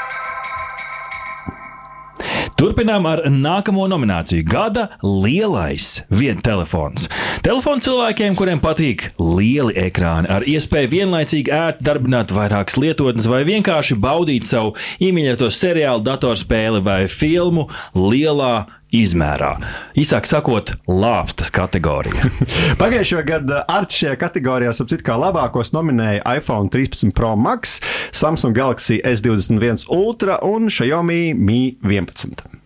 Turpinām 2.64 3.04
ar 3.04 3.20
nākamo 3.28 3.84
nomināciju. 3.92 4.40
Gada 4.48 4.86
lielais 5.04 5.98
viedtelefons. 6.08 7.10
Telefons 7.44 7.84
cilvēkiem, 7.84 8.32
kuriem 8.38 8.62
patīk 8.64 9.10
lieli 9.20 9.74
ekrāni, 9.82 10.30
ar 10.32 10.46
iespēju 10.48 10.88
vienlaicīgi 10.94 11.52
ērti 11.52 11.84
darbināt 11.84 12.32
vairākas 12.32 12.78
lietotnes 12.80 13.28
vai 13.28 13.42
vienkārši 13.44 13.98
baudīt 14.00 14.48
savu 14.48 14.72
iemīļoto 15.04 15.50
seriālu, 15.52 16.00
datorspēli 16.08 16.80
vai 16.88 17.02
filmu 17.12 17.66
lielā 17.92 18.54
izmērā. 18.94 19.52
Īsāk 19.98 20.28
sakot, 20.30 20.74
lāpstas 20.88 21.52
kategorija. 21.54 22.30
Pagājušajā 22.82 23.24
gadā 23.28 23.62
Arts 23.70 24.00
šajā 24.02 24.18
kategorijā, 24.22 24.74
ap 24.74 24.90
citu, 24.92 25.06
kā 25.06 25.18
labākos 25.20 25.74
nominēja 25.76 26.24
iPhone 26.38 26.72
13 26.72 27.14
Pro 27.16 27.34
Max, 27.36 27.80
Samsung 28.14 28.56
Galaxy 28.56 29.00
S21 29.04 29.88
Ultra 29.92 30.40
un 30.46 30.70
Xiaomi 30.72 31.34
Mi 31.34 31.62
11. 31.82 32.63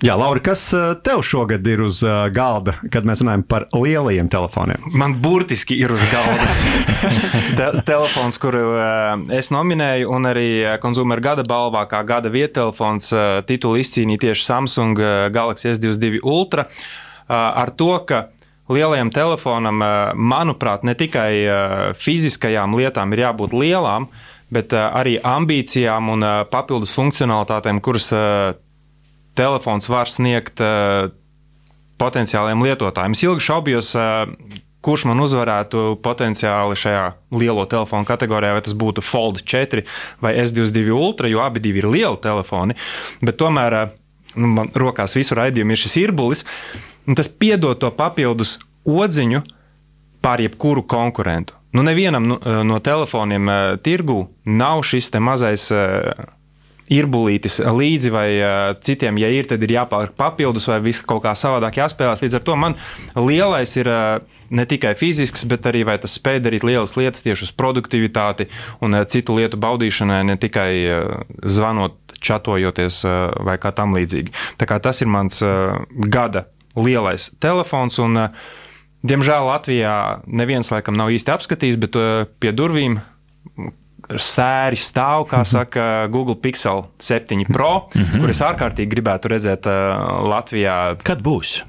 Jā, 0.00 0.14
Laura, 0.16 0.40
kas 0.40 0.62
eh, 0.72 0.94
tev 1.04 1.20
šogad 1.28 1.66
ir 1.68 1.82
uz 1.84 1.98
eh, 2.06 2.14
galda, 2.32 2.72
kad 2.92 3.04
mēs 3.04 3.20
runājam 3.20 3.42
par 3.44 3.66
lielajiem 3.76 4.30
telefoniem? 4.32 4.86
Man 4.96 5.18
burtiski 5.20 5.76
ir 5.76 5.92
uz 5.92 6.00
galda 6.08 6.46
Te 7.58 7.66
telefons, 7.84 8.38
kuru 8.40 8.62
eh, 8.80 9.10
es 9.36 9.50
nominēju, 9.52 10.08
un 10.08 10.28
arī 10.30 10.46
konsumeru 10.80 11.24
gada 11.26 11.44
balvā, 11.44 11.82
kā 11.90 12.00
gada 12.08 12.32
viettelefons, 12.32 13.10
titulu 13.50 13.82
izcīnīja 13.82 14.24
tieši 14.24 14.46
Samsung 14.46 15.02
Galaxy 15.34 15.68
S22 15.74 16.22
Ultra. 16.24 16.64
Ar 17.28 17.70
to, 17.76 17.92
ka 18.08 18.22
lielajam 18.72 19.12
telefonam, 19.12 19.84
manuprāt, 20.16 20.86
ne 20.88 20.96
tikai 20.98 21.92
fiziskajām 21.98 22.74
lietām 22.80 23.12
ir 23.12 23.26
jābūt 23.26 23.54
lielām, 23.54 24.08
bet 24.50 24.72
arī 24.80 25.18
ambīcijām 25.20 26.10
un 26.16 26.26
papildus 26.50 26.96
funkcionalitātēm, 26.96 27.84
kuras 27.84 28.10
telefons 29.40 29.88
var 29.90 30.10
sniegt 30.10 30.60
uh, 30.64 31.08
potenciāliem 32.00 32.64
lietotājiem. 32.64 33.16
Es 33.16 33.24
ilgi 33.24 33.46
šaubījos, 33.46 33.92
uh, 33.98 34.58
kurš 34.84 35.06
man 35.10 35.20
uzvarētu 35.20 36.00
potenciāli 36.04 36.76
šajā 36.80 37.04
lielo 37.36 37.66
telefonu 37.68 38.08
kategorijā, 38.08 38.54
vai 38.56 38.64
tas 38.64 38.76
būtu 38.76 39.04
Fold 39.04 39.42
4 39.44 39.84
vai 40.24 40.34
S22 40.40 40.96
Ultra, 40.96 41.28
jo 41.28 41.42
abi 41.44 41.62
ir 41.72 41.88
lieli 41.88 42.20
telefoni. 42.22 42.76
Bet 43.24 43.40
tomēr 43.40 43.78
uh, 43.82 43.94
nu, 44.36 44.52
man 44.58 44.72
rokās 44.76 45.16
visu 45.16 45.38
raidījumu 45.38 45.76
ir 45.76 45.84
šis 45.84 45.96
irbulis, 46.04 46.44
un 47.08 47.18
tas 47.18 47.28
piedod 47.28 47.80
to 47.80 47.90
papildus 47.96 48.58
odziņu 48.88 49.44
pār 50.24 50.44
jebkuru 50.44 50.84
konkurentu. 50.88 51.56
Nu, 51.72 51.84
nevienam 51.86 52.26
no, 52.26 52.36
no 52.66 52.80
telefoniem 52.82 53.46
tirgu 53.84 54.24
nav 54.44 54.82
šis 54.88 55.12
mazais. 55.22 55.68
Ir 56.90 57.06
bulītis 57.10 57.60
līdzi, 57.62 58.10
vai 58.10 58.26
citiem, 58.82 59.18
ja 59.22 59.30
ir, 59.30 59.46
tad 59.46 59.62
ir 59.62 59.76
jāpērk 59.76 60.16
papildus, 60.18 60.66
vai 60.70 60.80
viss 60.82 61.04
kaut 61.06 61.22
kā 61.22 61.36
savādāk 61.38 61.78
jāspēlās. 61.78 62.24
Līdz 62.24 62.40
ar 62.40 62.46
to 62.46 62.58
man 62.58 62.78
lielais 63.16 63.76
ir. 63.80 63.92
Ne 64.50 64.64
tikai 64.66 64.96
fizisks, 64.98 65.44
bet 65.46 65.62
arī 65.70 65.84
vai 65.86 65.94
tas 66.02 66.16
spēj 66.18 66.40
darīt 66.42 66.64
lielas 66.66 66.96
lietas 66.98 67.22
tieši 67.22 67.44
uz 67.46 67.52
produktivitāti 67.54 68.48
un 68.82 68.96
citu 69.06 69.36
lietu 69.36 69.60
baudīšanai, 69.62 70.24
ne 70.26 70.34
tikai 70.42 70.72
zvanot, 71.46 72.16
čatojoties 72.18 72.96
vai 73.46 73.54
kā 73.62 73.70
tam 73.70 73.94
līdzīgi. 73.94 74.34
Tā 74.58 74.66
kā 74.66 74.80
tas 74.82 75.04
ir 75.06 75.12
mans 75.14 75.38
gada 76.10 76.48
lielais 76.74 77.30
telefons. 77.38 78.00
Un, 78.02 78.26
Diemžēl 79.00 79.46
Latvijā 79.48 79.94
neviens 80.28 80.68
laikam 80.68 80.98
nav 80.98 81.08
īsti 81.14 81.32
apskatījis, 81.32 81.78
bet 81.80 81.96
pie 82.36 82.50
durvīm 82.52 82.98
sēri 84.18 84.78
stāv, 84.80 85.26
kā 85.30 85.42
mhm. 85.42 85.50
saka, 85.50 85.88
Google 86.12 86.38
Pixel 86.40 86.86
7 86.98 87.44
Pro, 87.52 87.88
mm 87.94 88.02
-hmm. 88.02 88.20
kuras 88.20 88.40
ārkārtīgi 88.40 88.90
gribētu 88.90 89.28
redzēt 89.28 89.66
uh, 89.66 90.24
Latvijā. 90.28 90.96
Kad 91.04 91.22
būs? 91.22 91.60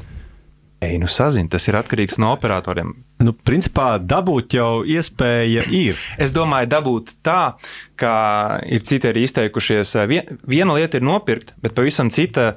Ej, 0.81 0.97
nu, 0.97 1.05
sazini, 1.07 1.49
tas 1.49 1.67
ir 1.67 1.75
atkarīgs 1.77 2.17
no 2.17 2.31
operatoriem. 2.33 2.95
Nu, 3.21 3.35
principā 3.45 3.99
dabūt 4.01 4.55
jau 4.57 4.81
iespēja 4.81 5.61
ir. 5.69 5.97
es 6.17 6.33
domāju, 6.33 6.67
dabūt 6.67 7.11
tā, 7.21 7.53
ka 7.95 8.13
ir 8.65 8.81
citi 8.81 9.07
arī 9.07 9.27
izteikušies. 9.27 9.93
Viena 10.47 10.73
lieta 10.73 10.97
ir 10.97 11.03
nopirkt, 11.05 11.53
bet 11.61 11.75
pavisam 11.77 12.09
cita 12.09 12.55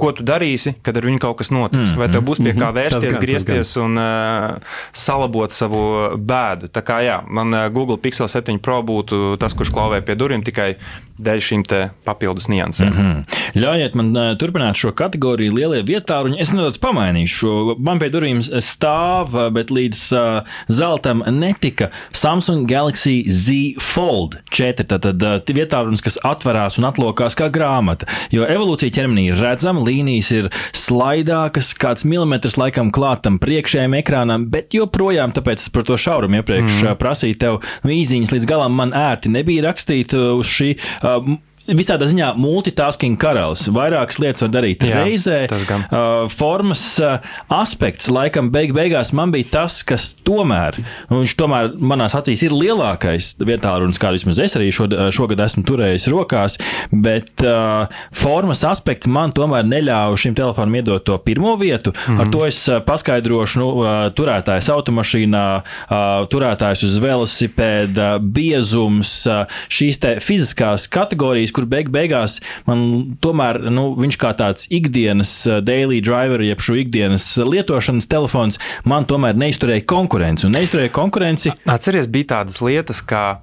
ko 0.00 0.12
tu 0.16 0.24
darīsi, 0.26 0.74
kad 0.84 0.96
ar 0.96 1.06
viņu 1.08 1.20
kaut 1.22 1.38
kas 1.40 1.52
notiks. 1.54 1.94
Vai 1.98 2.08
tev 2.12 2.24
būs 2.26 2.42
pie 2.42 2.54
kā 2.56 2.70
vērsties, 2.76 3.04
Tas 3.10 3.18
gan, 3.18 3.24
griezties 3.24 3.74
un 3.80 4.00
uh, 4.00 4.76
salabot 4.96 5.54
savu 5.54 5.82
bēdu. 6.16 6.70
Tā 6.72 6.82
kā 6.86 7.00
jā, 7.04 7.20
man 7.28 7.54
uh, 7.54 7.66
Google 7.72 7.98
Pixel 8.00 8.30
7 8.30 8.60
Pro 8.62 8.80
būtu 8.86 9.36
tas, 9.40 9.56
kurš 9.56 9.72
klauvē 9.74 10.02
pie 10.04 10.16
durvīm 10.18 10.44
tikai 10.46 10.74
dēļ 11.20 11.44
šīm 11.44 11.64
papildus 12.04 12.48
niansēm. 12.50 12.90
Mm 12.90 13.00
-hmm. 13.00 13.40
Ļaujiet 13.60 13.96
man 13.98 14.10
uh, 14.16 14.30
turpināt 14.40 14.80
šo 14.80 14.92
kategoriju 14.96 15.54
lielie 15.54 15.82
vietāruņi. 15.86 16.40
Es 16.40 16.52
nedaudz 16.52 16.80
pamainīšu 16.80 17.40
šo. 17.40 17.54
Man 17.78 18.00
pie 18.00 18.10
durvīm 18.12 18.42
stāv, 18.42 19.34
bet 19.52 19.70
līdz 19.70 20.00
uh, 20.16 20.56
zeltam 20.68 21.22
netika 21.26 21.90
Samsung 22.12 22.68
Galaxy 22.70 23.24
Z 23.28 23.80
Fold 23.80 24.38
4. 24.50 24.84
Tad 24.84 25.06
uh, 25.06 25.40
vietārunis, 25.44 26.02
kas 26.04 26.18
atverās 26.24 26.78
un 26.78 26.88
atlokās 26.88 27.36
kā 27.38 27.50
grāmata. 27.52 28.08
Jo 28.32 28.46
evolūcija 28.48 28.94
ķermenī 29.00 29.28
ir 29.30 29.40
redzama, 29.40 29.84
līnijas 29.90 30.30
ir 30.36 30.48
slaidākas, 30.76 31.72
kāds 31.80 32.06
milimetrs 32.08 32.58
laikam 32.60 32.92
klātam 32.94 33.38
priekšējiem 33.42 33.98
ekrānam, 34.00 34.48
bet 34.52 34.74
joprojām, 34.76 35.34
tāpēc 35.36 35.66
es 35.66 35.74
par 35.74 35.86
to 35.88 35.98
šaurumu 36.00 36.40
iepriekš 36.40 36.82
mm. 36.84 36.98
prasīju 37.00 37.40
tev 37.42 37.60
nu, 37.84 37.94
īziņas 37.94 38.34
līdz 38.36 38.50
galam 38.50 38.76
man 38.78 38.96
ērti 38.96 39.32
nebija 39.32 39.68
rakstīt 39.68 40.16
uz 40.16 40.48
šī. 40.50 40.74
Uh, 41.02 41.36
Visādā 41.68 42.06
ziņā 42.08 42.32
multitasking 42.40 43.18
karalis. 43.20 43.66
Vairākas 43.70 44.18
lietas 44.22 44.42
var 44.42 44.52
darīt 44.54 44.80
Jā, 44.86 45.02
reizē. 45.04 45.42
tas 45.50 45.66
gan. 45.68 45.84
Uh, 45.92 46.24
formas 46.32 46.82
uh, 47.04 47.20
aspekts, 47.52 48.08
laikam, 48.10 48.48
beig 48.50 48.72
beigās 48.74 49.12
man 49.16 49.30
bija 49.34 49.50
tas, 49.58 49.80
kas 49.86 50.14
tomēr, 50.26 50.78
viņš 51.12 51.34
tomēr 51.38 51.74
manās 51.76 52.16
acīs 52.18 52.42
ir 52.46 52.54
lielākais 52.56 53.34
vietālunis, 53.44 54.00
kā 54.00 54.10
vismaz 54.14 54.40
es 54.42 54.56
arī 54.58 54.70
šo, 54.74 54.88
šogad 55.14 55.42
esmu 55.44 55.62
turējis 55.68 56.08
rokās, 56.10 56.56
bet 56.90 57.44
uh, 57.44 57.92
formas 58.16 58.64
aspekts 58.66 59.10
man 59.10 59.34
tomēr 59.36 59.68
neļāva 59.68 60.16
šim 60.18 60.34
telefonam 60.38 60.80
iedot 60.80 61.04
to 61.06 61.18
pirmo 61.22 61.54
vietu. 61.60 61.92
Mm 61.92 62.00
-hmm. 62.16 62.20
Ar 62.24 62.32
to 62.32 62.46
es 62.46 62.62
uh, 62.68 62.80
paskaidrošu, 62.86 63.60
nu, 63.60 63.68
uh, 63.84 63.86
turētājs 64.16 64.72
automašīnā, 64.72 65.44
uh, 65.60 66.26
turētājs 66.32 66.84
uz 66.88 66.98
velosipēda, 66.98 68.18
biezums, 68.18 69.12
uh, 69.26 69.46
šīs 69.68 70.00
te 70.00 70.16
fiziskās 70.20 70.88
kategorijas, 70.88 71.49
kur 71.56 71.66
beig 71.70 71.90
beigās 71.92 72.38
man 72.68 72.82
tomēr 73.22 73.60
nu, 73.72 73.90
viņš 74.00 74.18
kā 74.20 74.32
tāds 74.38 74.66
ikdienas 74.72 75.32
uh, 75.48 75.60
daily 75.64 76.00
driver, 76.04 76.42
jeb 76.44 76.62
šo 76.64 76.78
ikdienas 76.80 77.26
lietošanas 77.44 78.08
telefons, 78.10 78.60
man 78.88 79.06
tomēr 79.10 79.38
neizturēja 79.40 79.86
konkurenci. 79.90 80.48
Un 80.48 80.56
neizturēja 80.58 80.92
konkurenci. 80.94 81.54
Atceries, 81.70 82.10
bija 82.10 82.36
tādas 82.36 82.60
lietas, 82.64 83.04
kā 83.04 83.40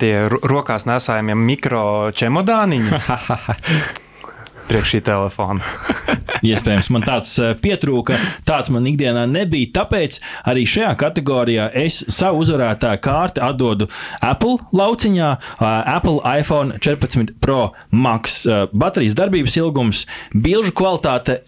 tie 0.00 0.12
ro- 0.30 0.42
rokās 0.42 0.88
nesājamie 0.88 1.38
mikro 1.38 2.10
čemodāniņi. 2.18 2.98
Priekš 4.68 4.94
šī 4.94 5.00
telefona. 5.04 5.64
Iespējams, 6.48 6.90
man 6.94 7.04
tāds 7.06 7.32
eh, 7.42 7.54
pietrūka, 7.58 8.18
tāds 8.46 8.70
man 8.72 8.86
ikdienā 8.86 9.24
nebija. 9.30 9.70
Tāpēc 9.80 10.18
arī 10.48 10.66
šajā 10.68 10.92
kategorijā 11.00 11.68
es 11.80 12.02
savu 12.12 12.44
uzvarētāju 12.44 13.00
kārti 13.02 13.42
atdodu 13.42 13.88
Apple 14.24 14.58
lauciņā. 14.76 15.30
eh, 15.34 15.94
Apple 15.94 16.20
iPhone 16.38 16.78
14 16.84 17.34
Pro 17.42 17.72
Max 17.90 18.44
eh, 18.46 18.66
baterijas 18.72 19.16
darbības 19.18 19.56
ilgums, 19.58 20.04
bilžu 20.34 20.74
kvalitāte 20.76 21.40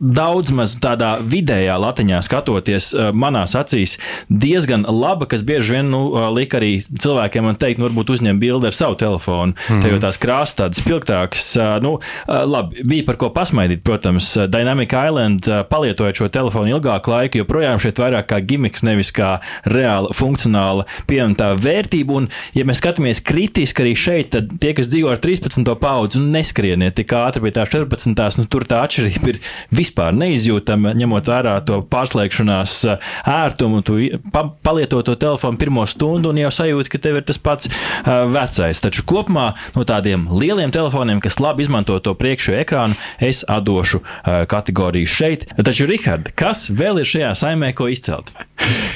daudz 0.00 0.52
maz 0.54 0.74
tādā 0.82 1.14
vidējā 1.22 1.74
latiņā 1.80 2.18
skatoties, 2.26 2.90
manās 3.16 3.54
acīs 3.56 3.96
diezgan 4.28 4.84
laba, 4.88 5.28
kas 5.30 5.44
bieži 5.46 5.76
vien 5.76 5.90
nu, 5.92 6.02
lika 6.34 6.58
arī 6.58 6.72
cilvēkiem 6.82 7.46
man 7.46 7.58
teikt, 7.60 7.80
nu, 7.80 7.88
varbūt 7.88 8.12
uzņem 8.16 8.40
bildi 8.42 8.68
ar 8.68 8.76
savu 8.76 8.98
telefonu. 9.00 9.54
Mm 9.54 9.78
-hmm. 9.78 9.82
Tev 9.84 10.00
tās 10.02 10.20
krāsas 10.20 10.58
tādas 10.58 10.82
spilgtākas. 10.82 11.54
Nu, 11.84 11.98
eh, 12.28 12.44
labi, 12.64 12.82
bija 12.84 13.04
par 13.06 13.18
ko 13.20 13.30
pasmaidīt, 13.34 13.82
protams. 13.84 14.34
Dynamic 14.48 14.92
Island 14.92 15.48
eh, 15.48 15.62
palietojot 15.68 16.16
šo 16.16 16.28
telefonu 16.32 16.74
ilgāku 16.74 17.12
laiku, 17.12 17.40
joprojām 17.42 17.80
šeit 17.82 17.98
vairāk 18.00 18.28
kā 18.30 18.40
gimiks, 18.44 18.84
nevis 18.86 19.12
kā 19.14 19.38
reāla 19.68 20.12
funkcionāla 20.14 20.86
pievienotā 21.08 21.54
vērtība. 21.60 22.18
Un, 22.18 22.28
ja 22.56 22.64
mēs 22.66 22.80
skatāmies 22.82 23.22
kritiski 23.24 23.84
arī 23.84 23.94
šeit, 23.98 24.32
tad 24.34 24.54
tie, 24.60 24.74
kas 24.76 24.90
dzīvo 24.92 25.12
ar 25.12 25.20
13. 25.22 25.68
paudzi 25.80 26.20
un 26.20 26.30
neskrieniet 26.34 26.96
tik 26.98 27.14
ātri 27.16 27.44
pie 27.44 27.54
tā 27.54 27.66
14. 27.68 28.40
Nu, 28.40 28.46
tur 28.50 28.66
tā 28.68 28.82
atšķirība 28.86 29.32
ir 29.32 29.40
vispār 29.74 30.16
neizjūtama, 30.16 30.94
ņemot 30.98 31.30
vērā 31.30 31.56
to 31.68 31.80
pārslēgšanās 31.90 32.78
eh, 32.90 33.12
ērtumu. 33.34 33.82
Tu 33.84 34.00
pa, 34.32 34.46
palieto 34.64 35.02
to 35.06 35.16
telefonu 35.20 35.60
pirmo 35.60 35.86
stundu 35.90 36.32
un 36.32 36.40
jau 36.40 36.52
sajūti, 36.54 36.94
ka 36.94 37.02
tev 37.02 37.20
ir 37.20 37.26
tas 37.26 37.40
pats 37.40 37.68
uh, 37.68 38.24
vecais. 38.30 38.80
Taču 38.82 39.04
kopumā 39.08 39.50
no 39.76 39.84
tādiem 39.88 40.26
lieliem 40.30 40.72
telefoniem, 40.74 41.20
kas 41.22 41.40
labi 41.42 41.64
izmanto 41.64 41.98
to 42.04 42.14
priekšējo 42.18 42.53
ekrānu, 42.62 42.98
es 43.18 43.44
atdošu 43.48 44.00
uh, 44.00 44.44
kategoriju 44.50 45.10
šeit. 45.10 45.48
Taču, 45.58 45.88
Rihard, 45.90 46.32
kas 46.38 46.68
vēl 46.74 47.02
ir 47.02 47.10
šajā 47.10 47.34
saimē, 47.44 47.72
ko 47.76 47.90
izcelt? 47.92 48.32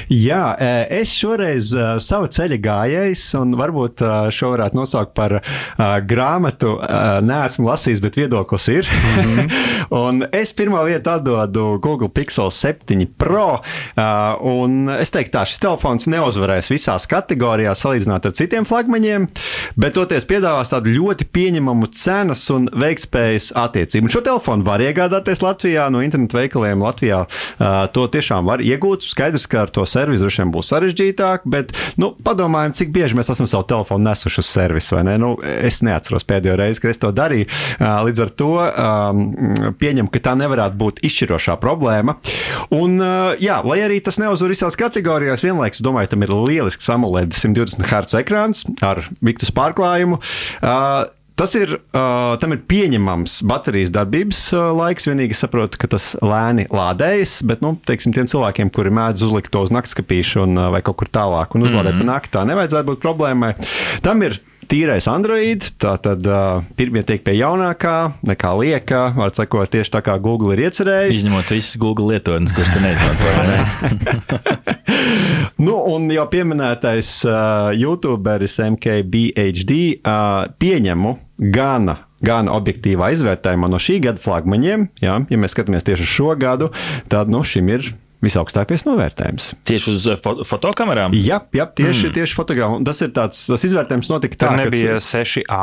Jā, 0.09 0.55
eh, 0.57 1.01
es 1.01 1.11
šoreiz 1.13 1.69
uh, 1.75 1.91
savu 2.01 2.25
ceļa 2.33 2.57
gājējs, 2.63 3.25
un 3.37 3.53
varbūt 3.59 4.01
uh, 4.01 4.29
šo 4.33 4.53
varētu 4.55 4.77
nosaukt 4.79 5.13
par 5.17 5.35
grāmatu. 6.09 6.71
Uh, 6.79 7.19
Nē, 7.25 7.43
esmu 7.45 7.67
lasījis, 7.69 8.01
bet 8.01 8.17
viedoklis 8.17 8.65
ir. 8.73 8.89
Mm 8.89 9.29
-hmm. 9.29 9.59
un 10.03 10.23
es 10.33 10.53
pirmā 10.57 10.81
vietā 10.87 11.19
atdodu 11.19 11.79
Google 11.81 12.09
Pixel 12.09 12.49
7 12.51 13.05
Pro. 13.17 13.61
Un 14.41 14.89
es 14.89 15.11
teiktu, 15.11 15.37
tā 15.37 15.45
šis 15.45 15.59
telefons 15.59 16.07
neuzvarēs 16.07 16.69
visās 16.71 17.07
kategorijās, 17.07 17.81
salīdzinot 17.83 18.25
ar 18.25 18.31
citiem 18.31 18.65
flagmaņiem, 18.65 19.27
bet 19.75 19.93
toties 19.93 20.25
piedāvās 20.25 20.69
tādu 20.69 20.89
ļoti 20.89 21.25
pieņemamu 21.31 21.91
cenas 21.93 22.49
un 22.49 22.69
veiktspējas 22.73 23.51
attiecību. 23.55 24.09
Un 24.09 24.15
šo 24.15 24.21
telefonu 24.21 24.63
var 24.63 24.79
iegādāties 24.79 25.43
Latvijā 25.43 25.89
no 25.89 26.01
internetu 26.01 26.37
veikaliem. 26.37 26.81
Latvijā 26.81 27.25
to 27.93 28.07
tiešām 28.07 28.45
var 28.45 28.63
iegūt. 28.63 29.03
Skaidrs, 29.09 29.47
ka 29.47 29.58
ar 29.61 29.73
to 29.73 29.85
servisu 29.89 30.25
droši 30.25 30.43
vien 30.43 30.53
būs 30.53 30.71
sarežģītāk, 30.73 31.45
bet 31.49 31.73
nu, 32.01 32.11
padomājam, 32.25 32.75
cik 32.77 32.93
bieži 32.95 33.17
mēs 33.19 33.31
esam 33.33 33.49
savu 33.49 33.67
telefonu 33.69 34.09
nesuši 34.09 34.41
uz 34.43 34.49
servisu. 34.49 34.99
Ne? 35.05 35.17
Nu, 35.21 35.33
es 35.43 35.81
neatceros 35.85 36.27
pēdējo 36.29 36.57
reizi, 36.59 36.83
kad 36.83 36.93
es 36.93 37.01
to 37.01 37.11
darīju. 37.15 37.49
Līdz 37.79 38.23
ar 38.25 38.33
to 38.39 38.49
um, 38.59 39.23
pieņemu, 39.81 40.11
ka 40.13 40.23
tā 40.29 40.35
nevarētu 40.39 40.79
būt 40.79 41.03
izšķirošā 41.09 41.57
problēma. 41.61 42.17
Un, 42.75 42.97
uh, 43.01 43.35
jā, 43.41 43.59
lai 43.65 43.81
arī 43.85 43.99
tas 44.05 44.19
neuzvar 44.21 44.53
visās 44.53 44.77
kategorijās, 44.79 45.45
vienlaikus 45.45 45.83
domāju, 45.85 46.13
tam 46.13 46.25
ir 46.25 46.35
lielisks 46.35 46.89
AMOLED 46.93 47.35
120 47.37 47.87
Hz 47.89 48.19
ekrāns 48.23 48.65
ar 48.85 49.05
miktus 49.25 49.53
pārklājumu. 49.55 50.21
Uh, 50.59 51.07
Tas 51.39 51.53
ir, 51.55 51.77
uh, 51.95 52.33
tam 52.41 52.51
ir 52.51 52.59
pieņemams 52.67 53.37
baterijas 53.47 53.93
darbības 53.95 54.41
uh, 54.51 54.73
laiks. 54.75 55.07
Vienīgi 55.07 55.37
saprotu, 55.39 55.79
ka 55.79 55.87
tas 55.93 56.11
lēni 56.19 56.65
lādējas, 56.67 57.37
bet, 57.47 57.63
nu, 57.63 57.77
teiksim, 57.87 58.11
tiem 58.15 58.27
cilvēkiem, 58.27 58.67
kuri 58.75 58.91
mēdz 58.91 59.23
uzlikt 59.29 59.53
to 59.53 59.63
uz 59.63 59.71
naktskapīšu 59.71 60.43
un, 60.43 60.57
uh, 60.59 60.67
vai 60.73 60.83
kaut 60.83 60.99
kur 60.99 61.07
tālāk 61.07 61.55
un 61.55 61.63
uzlādēt 61.63 61.95
mm 61.95 62.01
-hmm. 62.01 62.11
pa 62.11 62.19
nakti, 62.19 62.33
tā 62.35 62.43
nevajadzētu 62.49 62.91
būt 62.91 63.03
problēmai. 63.05 63.53
Tam 64.03 64.19
ir 64.27 64.35
tīrais 64.69 65.07
Android, 65.11 65.63
tā 65.81 65.95
tad 66.03 66.25
uh, 66.27 66.65
pirmie 66.79 67.03
tiek 67.07 67.23
pie 67.25 67.37
jaunākā, 67.39 67.95
nekā 68.27 68.51
lieka, 68.59 69.01
var 69.17 69.31
sakot, 69.37 69.69
tieši 69.71 69.93
tā 69.95 70.03
kā 70.05 70.17
Google 70.21 70.57
ir 70.57 70.65
iecerējis. 70.67 71.21
Izņemot 71.21 71.53
visas 71.55 71.79
Google 71.81 72.13
lietotnes, 72.13 72.53
kuras 72.55 72.73
te 72.75 72.83
neizmanto. 72.83 73.27
Nu, 75.59 75.75
un 75.91 76.07
jau 76.07 76.23
pieminētais 76.31 77.07
uh, 77.27 77.69
YouTuberis 77.75 78.53
MKBHD 78.63 79.73
uh, 79.99 80.45
pieņemu 80.55 81.11
gana. 81.51 81.97
Gan 82.23 82.47
objektīvā 82.51 83.13
izvērtējumā 83.15 83.67
no 83.71 83.79
šī 83.79 83.97
gada 84.03 84.19
flagmaņiem, 84.23 84.89
jā, 85.03 85.13
ja 85.31 85.39
mēs 85.39 85.55
skatāmies 85.55 85.85
tieši 85.87 86.03
uz 86.03 86.13
šo 86.15 86.33
gadu, 86.39 86.71
tad 87.11 87.31
nu, 87.31 87.43
šim 87.47 87.71
ir 87.71 87.91
visaugstākais 88.23 88.83
novērtējums. 88.87 89.51
Tieši 89.67 89.93
uz 89.93 90.07
fo 90.23 90.35
fotokamerām? 90.47 91.15
Jā, 91.15 91.39
jā 91.55 91.67
tieši, 91.67 92.09
mm. 92.09 92.15
tieši 92.17 92.37
fotogrāfā. 92.37 92.79
Tas 92.89 93.03
ir 93.05 93.13
tāds, 93.15 93.43
tas 93.51 93.65
izvērtējums 93.69 94.11
notika 94.11 94.35
tā, 94.35 94.41
Tā 94.47 94.51
ka 94.51 94.63
nebija 94.65 94.97
6A. 95.03 95.61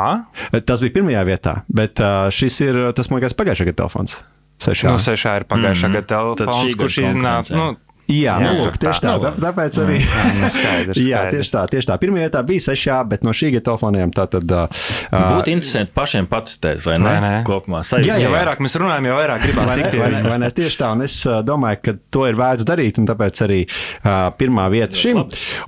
tas 0.65 0.83
bija 0.85 0.97
pirmajā 0.99 1.25
vietā, 1.29 1.59
bet 1.69 2.01
uh, 2.01 2.31
šis 2.33 2.61
ir 2.65 2.81
tas, 2.97 3.11
man 3.11 3.21
liekas, 3.21 3.37
pagājušā 3.37 3.69
gada 3.69 3.83
telefons. 3.83 4.19
Sešā. 4.57 4.89
No 4.89 4.97
6A 4.97 5.35
ir 5.37 5.45
pagājušā 5.51 5.89
mm. 5.91 5.99
gada 5.99 6.09
telefons, 6.15 6.77
kurš 6.81 7.01
iznāca. 7.05 7.53
Nu, 7.53 7.67
Jā, 8.07 8.37
Jā, 8.39 8.51
nu, 8.53 8.63
lūk, 8.63 8.77
tieši 8.79 9.03
tā. 9.03 9.13
tā. 9.19 9.31
Tāpēc 9.41 9.77
arī. 9.83 9.97
Jā, 9.99 10.25
nu, 10.37 10.49
skaidrs, 10.53 10.99
Jā, 11.11 11.21
skaidrs. 11.25 11.33
tieši 11.35 11.53
tā, 11.53 11.63
tieši 11.73 11.89
tā. 11.89 11.97
Pirmā 11.99 12.21
vietā 12.23 12.43
bija 12.47 12.63
sešā, 12.69 13.01
bet 13.11 13.25
no 13.27 13.33
šī 13.35 13.49
gada 13.57 13.65
telefoniem 13.71 14.13
tā 14.15 14.27
tad. 14.31 14.47
Uh, 14.47 14.85
Būtu 15.11 15.51
interesanti 15.51 15.91
pašiem 15.95 16.29
patestēt, 16.31 16.79
vai 16.85 16.95
ne? 17.01 17.07
Vai 17.07 17.17
ne? 17.23 17.33
Kopumā 17.47 17.81
Jā, 17.83 17.89
sajūta. 17.91 18.19
Jo 18.23 18.31
vairāk 18.31 18.63
mēs 18.63 18.77
runājam, 18.79 19.09
jo 19.09 19.17
vairāk 19.17 19.43
ne, 19.43 19.51
tikt 19.51 19.97
vai, 19.99 20.09
ne, 20.13 20.21
vai 20.23 20.37
ne, 20.43 20.51
tieši 20.55 20.79
tā, 20.79 20.91
un 20.95 21.03
es 21.07 21.17
domāju, 21.47 21.81
ka 21.83 21.95
to 22.15 22.23
ir 22.29 22.39
vērts 22.39 22.67
darīt, 22.67 23.01
un 23.01 23.09
tāpēc 23.09 23.43
arī 23.47 23.59
uh, 23.67 24.29
pirmā 24.39 24.69
vieta 24.71 24.95
šim. 24.97 25.25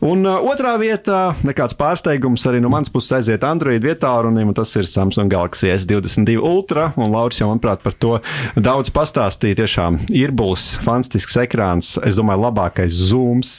Un 0.08 0.24
uh, 0.24 0.40
otrā 0.52 0.78
vieta, 0.82 1.34
nekāds 1.48 1.76
pārsteigums 1.80 2.48
arī 2.50 2.64
no 2.64 2.72
manas 2.72 2.92
puses 2.94 3.18
aiziet 3.20 3.44
Android 3.48 3.84
vietā, 3.84 4.16
un 4.24 4.54
tas 4.56 4.72
ir 4.80 4.88
Samsung 4.90 5.32
Galaxy 5.32 5.72
S22 5.76 6.40
Ultra, 6.40 6.90
un 6.96 7.12
Lauris 7.14 7.42
jau, 7.42 7.50
manuprāt, 7.52 7.84
par 7.84 7.96
to 8.00 8.16
daudz 8.56 8.92
pastāstīja. 8.96 9.60
Tiešām 9.60 10.00
ir 10.16 10.32
būs 10.36 10.78
fantastisks 10.86 11.36
ekrāns. 11.42 11.96
Es 12.08 12.16
domāju, 12.16 12.29
domāju, 12.30 12.44
labākais 12.46 12.94
zooms, 13.10 13.52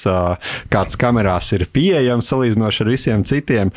kāds 0.70 0.96
kamerās 0.98 1.52
ir 1.52 1.66
pieejams 1.72 2.30
salīdzinoši 2.30 2.83
ar 2.85 2.90
visiem 2.90 3.24
citiem. 3.24 3.72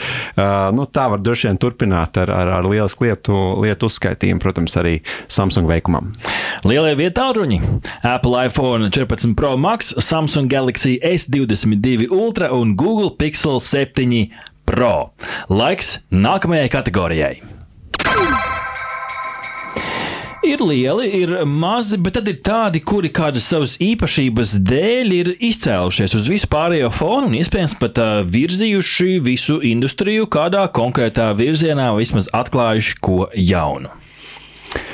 Nu, 0.74 0.86
tā 0.86 1.10
var 1.10 1.22
droši 1.22 1.50
vien 1.50 1.58
turpināt 1.58 2.18
ar, 2.18 2.30
ar, 2.30 2.52
ar 2.60 2.68
lielisku 2.68 3.08
lietu, 3.08 3.34
lietu 3.64 3.90
uzskaitījumu, 3.90 4.42
protams, 4.42 4.78
arī 4.78 5.02
Samsung 5.28 5.68
veikumam. 5.70 6.14
Lielie 6.64 6.96
vietāluņi- 6.96 7.62
Apple 8.16 8.46
iPhone 8.48 8.90
14 8.90 9.36
Pro 9.36 9.56
Max, 9.58 9.94
Samsung 9.98 10.50
Galaxy 10.50 11.00
S22 11.02 12.10
Ultra 12.12 12.52
un 12.54 12.76
Google 12.76 13.12
Pixel 13.18 13.60
7 13.60 14.30
Pro. 14.66 15.12
Laiks 15.50 16.00
nākamajai 16.12 16.70
kategorijai. 16.72 18.63
Ir 20.44 20.60
lieli, 20.60 21.06
ir 21.22 21.32
mazi, 21.48 21.96
bet 22.04 22.18
tad 22.18 22.28
ir 22.28 22.42
tādi, 22.44 22.82
kuri 22.84 23.08
kādas 23.16 23.46
savas 23.48 23.78
īpašības 23.80 24.58
dēļ 24.68 25.14
ir 25.16 25.30
izcēlušies 25.40 26.18
uz 26.20 26.28
visu 26.28 26.50
pārējo 26.52 26.90
fonu 26.92 27.30
un 27.30 27.38
iespējams 27.40 27.78
pat 27.80 28.02
uh, 28.04 28.12
virzījuši 28.28 29.22
visu 29.24 29.62
industriju 29.64 30.28
kādā 30.28 30.66
konkrētā 30.76 31.30
virzienā, 31.40 31.94
vismaz 31.96 32.28
atklājuši 32.36 33.00
ko 33.00 33.22
jaunu. 33.40 34.03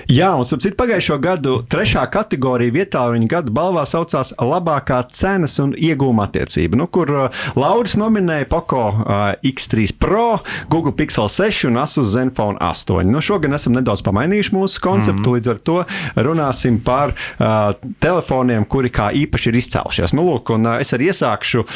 Jā, 0.10 0.32
un 0.34 0.48
starp 0.48 0.63
citu, 0.63 0.74
pagājušo 0.74 1.15
gadu 1.22 1.52
trešā 1.69 2.02
kategorija 2.10 2.74
vietā 2.74 3.04
viņa 3.13 3.28
gada 3.30 3.52
balvā 3.54 3.84
saucās 3.86 4.32
labākā 4.41 5.04
cenas 5.13 5.60
un 5.62 5.76
iegūma 5.78 6.24
attiecība, 6.26 6.80
nu, 6.80 6.88
kur 6.89 7.12
uh, 7.13 7.43
Lauris 7.54 7.93
nominēja 8.02 8.48
Poco 8.50 8.88
uh, 8.89 9.19
X3 9.45 9.93
Pro, 10.02 10.39
Google 10.74 10.95
Pixel 10.98 11.30
6 11.30 11.67
un 11.69 11.78
Asus 11.78 12.10
Zenfone 12.15 12.58
8. 12.58 13.06
Nu, 13.06 13.22
šogad 13.22 13.54
esam 13.54 13.76
nedaudz 13.78 14.02
pamainījuši 14.08 14.56
mūsu 14.56 14.82
konceptu, 14.82 15.19
mm 15.19 15.28
-hmm. 15.28 15.36
līdz 15.38 15.52
ar 15.54 15.62
to 15.69 15.78
runāsim 16.26 16.82
par 16.82 17.13
uh, 17.13 17.78
telefoniem, 18.02 18.65
kuri 18.65 18.89
kā 18.89 19.12
īpaši 19.13 19.54
ir 19.54 19.60
izcēlušies. 19.62 20.17
Nu, 20.17 20.26
lūk, 20.26 20.50
un, 20.58 20.65
uh, 20.65 20.80
es 20.82 20.89
arī 20.98 21.13
iesākšu 21.13 21.62
uh, 21.62 21.69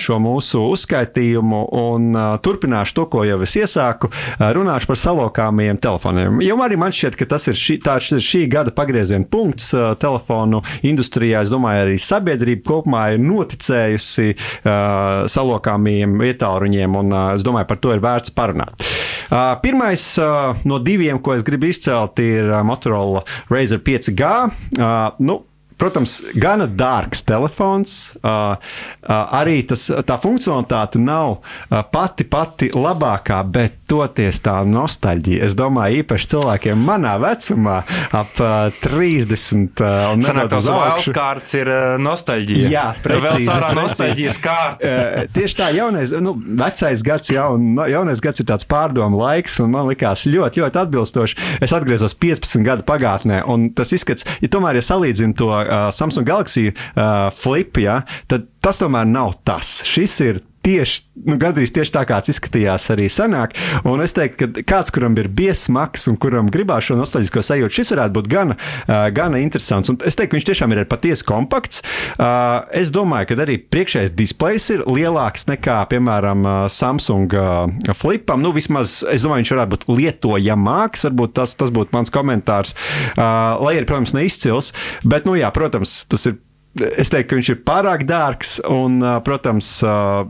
šo 0.00 0.16
mūsu 0.16 0.64
uzskaitījumu 0.70 1.60
un 1.72 2.08
uh, 2.16 2.40
turpināšu 2.40 2.94
to, 2.94 3.06
ko 3.06 3.28
jau 3.28 3.42
es 3.42 3.56
iesāku. 3.60 4.08
Uh, 4.08 4.48
runāšu 4.48 4.94
par 4.94 4.96
salokāmajiem 4.96 5.76
telefoniem. 5.76 6.40
Jo 6.40 6.56
arī 6.64 6.80
man 6.80 6.96
šķiet, 6.96 7.20
ka 7.20 7.28
tas 7.36 7.49
ir 7.49 7.49
šī, 7.58 7.78
tāds 7.84 8.10
ir 8.14 8.22
šī 8.24 8.44
gada 8.52 8.74
pagrieziena 8.74 9.26
punkts 9.30 9.70
uh, 9.76 9.92
telefonu 10.00 10.62
industrijā. 10.86 11.42
Es 11.44 11.52
domāju, 11.52 11.86
arī 11.86 11.98
sabiedrība 12.00 12.66
kopumā 12.70 13.04
ir 13.14 13.24
noticējusi 13.24 14.28
uh, 14.34 15.26
salokāmajiem 15.30 16.16
vietāluņiem, 16.20 16.96
un 17.02 17.14
uh, 17.14 17.26
es 17.34 17.46
domāju, 17.46 17.70
par 17.70 17.82
to 17.82 17.94
ir 17.96 18.04
vērts 18.04 18.34
parunāt. 18.36 18.88
Uh, 19.30 19.54
pirmais 19.62 20.06
uh, 20.22 20.56
no 20.66 20.80
diviem, 20.82 21.20
ko 21.22 21.36
es 21.36 21.46
gribu 21.46 21.70
izcelt, 21.70 22.18
ir 22.22 22.50
uh, 22.50 22.64
Motorola 22.66 23.22
Razer 23.52 23.82
5G. 23.86 24.34
Uh, 24.80 25.14
nu, 25.22 25.42
Protams, 25.80 26.18
gana 26.36 26.66
dārgs 26.68 27.22
telefons. 27.24 27.92
Uh, 28.20 28.52
uh, 28.52 29.14
arī 29.40 29.62
tas, 29.64 29.86
tā 30.04 30.18
funkcionalitāte 30.20 31.00
nav 31.00 31.38
uh, 31.38 31.80
pati 31.88 32.26
pati 32.28 32.68
labākā, 32.76 33.40
bet 33.48 33.79
toties 33.90 34.38
tā 34.44 34.60
nostalģija. 34.68 35.44
Es 35.48 35.56
domāju, 35.58 36.04
īpaši 36.04 36.28
cilvēkiem 36.34 36.84
manā 36.86 37.16
vecumā, 37.22 37.80
ap 38.16 38.38
uh, 38.42 38.70
30 38.84 39.82
uh, 39.82 40.12
un 40.14 40.22
nedaudz 40.22 40.58
uz 40.60 40.68
augšu. 40.70 41.10
wildcards 41.10 41.56
ir 41.58 41.70
uh, 41.72 41.96
nostalģija. 42.02 42.70
Jā, 42.70 42.86
Tu 43.00 43.10
vēl 43.10 43.22
precīzi, 43.24 43.48
cārā 43.50 43.70
precīzi. 43.72 43.80
nostalģijas 43.80 44.40
kārta. 44.46 44.92
Uh, 44.94 45.30
Tieši 45.34 45.58
tā, 45.58 45.70
jaunais, 45.76 46.14
nu, 46.22 46.34
vecais 46.60 47.04
gads, 47.06 47.32
jaun, 47.34 47.72
jaunais 47.90 48.22
gads 48.24 48.42
ir 48.44 48.48
tāds 48.50 48.68
pārdomu 48.70 49.20
laiks, 49.20 49.58
un 49.64 49.74
man 49.74 49.88
likās 49.90 50.26
ļoti, 50.30 50.62
ļoti 50.64 50.82
atbilstoši. 50.84 51.40
Es 51.64 51.74
atgriezos 51.76 52.14
15 52.20 52.64
gadu 52.66 52.86
pagātnē, 52.88 53.42
un 53.50 53.68
tas 53.76 53.92
izskats, 53.96 54.26
ja 54.42 54.50
tomēr, 54.52 54.78
ja 54.80 54.86
salīdzinu 54.86 55.36
to 55.38 55.50
uh, 55.54 55.88
Samsung 55.94 56.28
Galaxy 56.28 56.68
uh, 56.70 57.30
Flip, 57.34 57.80
ja, 57.82 58.00
tad 58.30 58.46
tas 58.60 58.78
tomēr 58.80 59.08
nav 59.08 59.38
tas. 59.48 59.80
Šis 59.88 60.18
ir 60.26 60.40
tieši, 60.64 61.02
nu, 61.26 61.36
gandrīz 61.40 61.72
tieši 61.74 61.94
tā, 61.94 62.04
kāds 62.08 62.32
izskatījās 62.32 62.90
arī 62.94 63.08
senāk. 63.12 63.54
Un 63.88 64.02
es 64.04 64.14
teiktu, 64.16 64.50
ka 64.50 64.64
kāds, 64.74 64.92
kuram 64.94 65.16
ir 65.20 65.30
biesmaks 65.32 66.08
un 66.10 66.18
kuram 66.20 66.50
gribās 66.52 66.88
šo 66.88 66.98
nostalģisko 67.00 67.44
sajūtu, 67.46 67.76
šis 67.80 67.92
varētu 67.94 68.16
būt 68.18 68.30
gana, 68.32 68.56
uh, 68.56 69.06
gana 69.14 69.40
interesants. 69.42 69.92
Un 69.92 70.00
es 70.06 70.18
teiktu, 70.18 70.34
ka 70.34 70.38
viņš 70.38 70.48
tiešām 70.50 70.74
ir 70.74 70.82
patiesi 70.90 71.26
kompakts. 71.28 71.84
Uh, 72.16 72.66
es 72.76 72.92
domāju, 72.94 73.30
ka 73.30 73.40
arī 73.46 73.58
priekšējais 73.72 74.14
displejs 74.16 74.68
ir 74.76 74.84
lielāks 74.88 75.48
nekā, 75.50 75.80
piemēram, 75.92 76.46
Samsung 76.72 77.36
uh, 77.36 77.94
Flipam. 77.96 78.44
Nu, 78.44 78.52
vismaz 78.56 79.00
es 79.08 79.24
domāju, 79.26 79.44
viņš 79.44 79.54
varētu 79.56 79.74
būt 79.76 79.88
lietojamāks. 79.90 81.08
Varbūt 81.08 81.36
tas, 81.40 81.56
tas 81.58 81.72
būtu 81.74 81.96
mans 81.96 82.12
komentārs. 82.14 82.76
Uh, 83.16 83.56
lai 83.64 83.78
arī, 83.78 83.88
protams, 83.88 84.14
neizcils. 84.16 84.74
Bet, 85.06 85.28
nu, 85.28 85.38
jā, 85.40 85.50
protams, 85.54 86.02
tas 86.10 86.28
ir 86.28 86.38
Es 86.78 87.10
teiktu, 87.10 87.32
ka 87.32 87.36
viņš 87.40 87.48
ir 87.50 87.56
pārāk 87.66 88.04
dārgs, 88.06 88.52
un, 88.70 89.00
protams, 89.26 89.72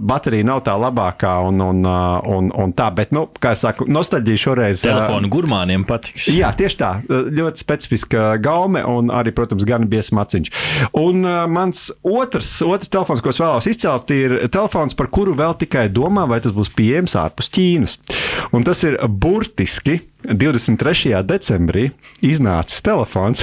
baterija 0.00 0.46
nav 0.48 0.62
tā 0.64 0.72
labākā. 0.80 1.34
Un, 1.50 1.60
un, 1.60 1.82
un, 1.84 2.48
un 2.56 2.72
tā, 2.76 2.86
bet, 2.96 3.12
nu, 3.12 3.26
kā 3.36 3.52
jau 3.52 3.68
teicu, 3.68 3.86
nostalģija 3.92 4.40
šoreiz. 4.46 4.80
Telefonu 4.86 5.28
gurmāniem 5.32 5.84
patiks. 5.88 6.30
Jā, 6.32 6.54
tieši 6.56 6.78
tā. 6.80 6.90
Ļoti 7.10 7.60
specifiska 7.60 8.24
gaume 8.40 8.80
un 8.88 9.12
arī, 9.12 9.34
protams, 9.36 9.68
gan 9.68 9.84
biezs 9.92 10.14
maciņš. 10.16 10.52
Un 10.96 11.28
mans 11.52 11.90
otrs, 12.08 12.54
otrs 12.64 12.88
telefons, 12.88 13.20
ko 13.20 13.34
es 13.34 13.42
vēlos 13.42 13.68
izcelt, 13.68 14.14
ir 14.16 14.38
telefons, 14.48 14.96
par 14.96 15.12
kuru 15.12 15.36
vēl 15.36 15.58
tikai 15.60 15.90
domā, 15.92 16.24
vai 16.30 16.40
tas 16.40 16.56
būs 16.56 16.72
pieejams 16.72 17.18
ārpus 17.20 17.52
Ķīnas. 17.52 18.00
Un 18.56 18.64
tas 18.64 18.80
ir 18.88 18.96
burtiski. 19.04 20.00
23. 20.20 21.14
decembrī 21.24 21.86
iznācis 22.20 22.82
telefons, 22.84 23.40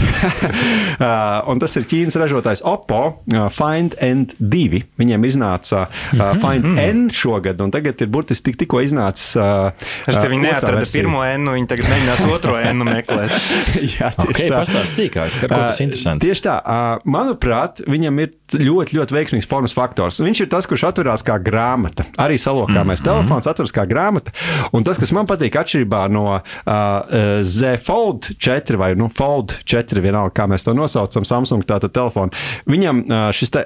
un 1.50 1.62
tas 1.62 1.74
ir 1.80 1.88
Ķīnas 1.90 2.18
ražotājs 2.22 2.62
Oppo 2.88 3.20
uh, 3.36 3.50
Find 3.52 3.96
N2. 4.00 4.84
Viņiem 5.00 5.26
iznāca 5.28 5.88
uh, 5.88 6.22
Find 6.40 6.80
N 6.80 7.08
šogad, 7.12 7.60
un 7.64 7.72
tagad 7.74 8.00
ir 8.00 8.08
burtiski 8.12 8.52
tik, 8.52 8.62
tikko 8.64 8.80
iznācis. 8.86 9.34
Uh, 9.36 9.74
Es 10.08 10.16
te 10.16 10.30
uh, 10.30 10.36
neatrada 10.40 10.80
versija. 10.80 11.02
pirmo 11.02 11.20
enu, 11.28 11.58
viņi 11.58 11.68
tagad 11.68 11.90
mēģinās 11.92 12.24
otro 12.36 12.56
enu 12.62 12.88
meklēt. 12.88 13.34
Jā, 13.98 14.14
tieši 14.16 14.32
Ok, 14.32 14.40
tā. 14.40 14.62
pastāst 14.62 14.96
sīkāk, 14.96 15.36
ko 15.44 15.50
tas 15.52 15.82
interesants. 15.84 16.24
Tieši 16.24 16.46
tā, 16.48 16.56
manuprāt, 17.04 17.84
viņam 17.92 18.24
ir 18.24 18.32
ļoti, 18.56 18.96
ļoti 18.96 19.18
veiksmīgs 19.18 19.50
formas 19.50 19.76
faktors. 19.76 20.22
Viņš 20.24 20.46
ir 20.46 20.52
tas, 20.54 20.68
kurš 20.70 20.88
atverās 20.92 21.26
kā 21.28 21.36
grāmata. 21.44 22.08
Arī 22.24 22.40
salokāmais 22.40 23.02
mm 23.02 23.04
-hmm. 23.04 23.10
telefons 23.10 23.52
atveras 23.52 23.76
kā 23.76 23.84
grāmata. 23.90 24.32
Un 24.72 24.88
tas, 24.88 25.00
kas 25.00 25.12
man 25.12 25.28
patīk, 25.28 25.60
atšķirībā 25.60 26.06
no 26.12 26.26
uh, 26.40 26.42
Z 27.44 27.84
Fold 27.84 28.32
4 28.40 28.80
vai 28.80 28.94
nu, 28.96 29.10
Fold 29.12 29.58
4, 29.66 30.02
vienalga, 30.02 30.32
kā 30.44 30.48
mēs 30.48 30.64
to 30.64 30.74
nosaucam, 30.74 31.26
Samsung 31.26 31.66
tātad 31.68 31.92
telefonu, 31.92 32.32
viņam 32.78 33.04
šis 33.36 33.52
te, 33.54 33.64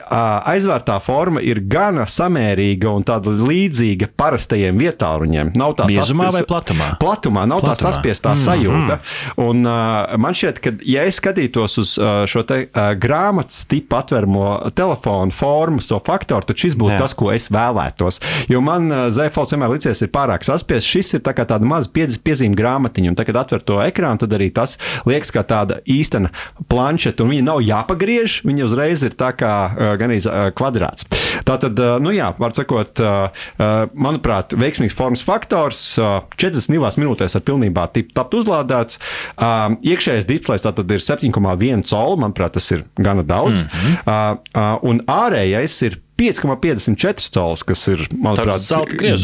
aizvērtā 0.51 0.97
forma 1.03 1.41
ir 1.43 1.59
gana 1.69 2.05
samērīga 2.09 2.89
un 2.95 3.03
tāda 3.07 3.33
līdzīga 3.35 4.09
parastajiem 4.17 4.79
vietāluņiem. 4.81 5.51
Nav 5.59 5.75
tā 5.79 5.87
Biezumā 5.91 6.29
saspries- 6.29 6.39
vai 6.39 6.47
platumā? 6.51 6.87
Platumā 7.01 7.45
nav 7.49 7.61
tā 7.61 7.71
Platumā. 7.73 7.91
saspiestā 7.91 8.33
sajūta. 8.39 8.99
Un, 9.41 9.65
uh, 9.67 10.15
man 10.21 10.33
šķiet, 10.37 10.61
ka, 10.63 10.73
ja 10.87 11.03
es 11.09 11.19
skatītos 11.21 11.77
uz 11.81 11.93
uh, 11.99 12.23
šo 12.29 12.43
te, 12.47 12.61
uh, 12.69 12.91
grāmatas 12.95 13.63
tipu 13.69 13.97
atveramo 13.99 14.71
telefonu 14.77 15.31
formas, 15.35 15.87
to 15.91 15.99
faktoru, 16.03 16.45
tad 16.47 16.55
šis 16.61 16.75
būtu 16.79 16.95
Jā. 16.95 17.01
tas, 17.03 17.13
ko 17.17 17.31
es 17.35 17.49
vēlētos. 17.53 18.21
Jo 18.51 18.61
man 18.63 18.89
uh, 18.91 19.03
Zēfals 19.13 19.53
vienmēr 19.55 19.73
licies, 19.75 20.01
ir 20.05 20.11
pārāk 20.13 20.45
saspiests. 20.47 20.89
Šis 20.91 21.13
ir 21.17 21.23
tā 21.25 21.33
kā 21.37 21.45
tāda 21.49 21.67
maza 21.67 21.89
piedz- 21.93 22.19
piezīme 22.21 22.55
grāmatiņa, 22.57 23.11
un 23.13 23.15
tad, 23.19 23.27
kad 23.29 23.41
atver 23.43 23.61
to 23.65 23.79
ekrānu, 23.83 24.21
tad 24.23 24.33
arī 24.37 24.51
tas 24.53 24.77
liekas 25.07 25.31
kā 25.35 25.43
tāda 25.47 25.81
īstena 25.89 26.31
planšeta, 26.71 27.23
un 27.25 27.33
viņa 27.33 27.45
nav 27.47 27.61
jāpagriež, 27.65 28.41
viņa 28.47 28.65
uzreiz 28.67 29.00
ir 29.07 29.15
tā 29.19 29.31
kā 29.37 29.53
uh, 29.71 29.93
gan 29.99 30.13
arī 30.13 30.21
uh, 30.25 30.49
kvadrāts. 30.55 31.07
Tā 31.47 31.57
tad, 31.61 31.79
uh, 31.79 31.97
nu 32.03 32.13
jā, 32.15 32.29
var 32.41 32.55
sakot, 32.57 33.01
uh, 33.03 33.31
uh, 33.57 33.73
manuprāt, 33.95 34.55
veiksmīgs 34.59 34.95
formas 34.97 35.23
faktors. 35.25 35.81
Uh, 35.99 36.19
42 36.37 37.01
minūtēs 37.01 37.37
ar 37.37 37.45
pilnībā 37.47 37.87
tapt 38.15 38.37
uzlādēts. 38.37 38.99
Uh, 39.35 39.77
iekšējais 39.85 40.29
displejs 40.29 40.65
tātad 40.67 40.91
ir 40.91 41.03
7,1 41.03 41.85
colu, 41.89 42.19
manuprāt, 42.21 42.55
tas 42.57 42.71
ir 42.75 42.85
gana 42.99 43.23
daudz. 43.23 43.63
Mm 43.63 43.69
-hmm. 43.69 43.99
uh, 44.05 44.37
uh, 44.55 44.89
un 44.91 45.03
ārējais 45.07 45.81
ir 45.87 45.99
5,54 46.21 47.31
cols, 47.33 47.63
kas 47.65 47.81
ir, 47.89 48.03
manuprāt, 48.13 48.61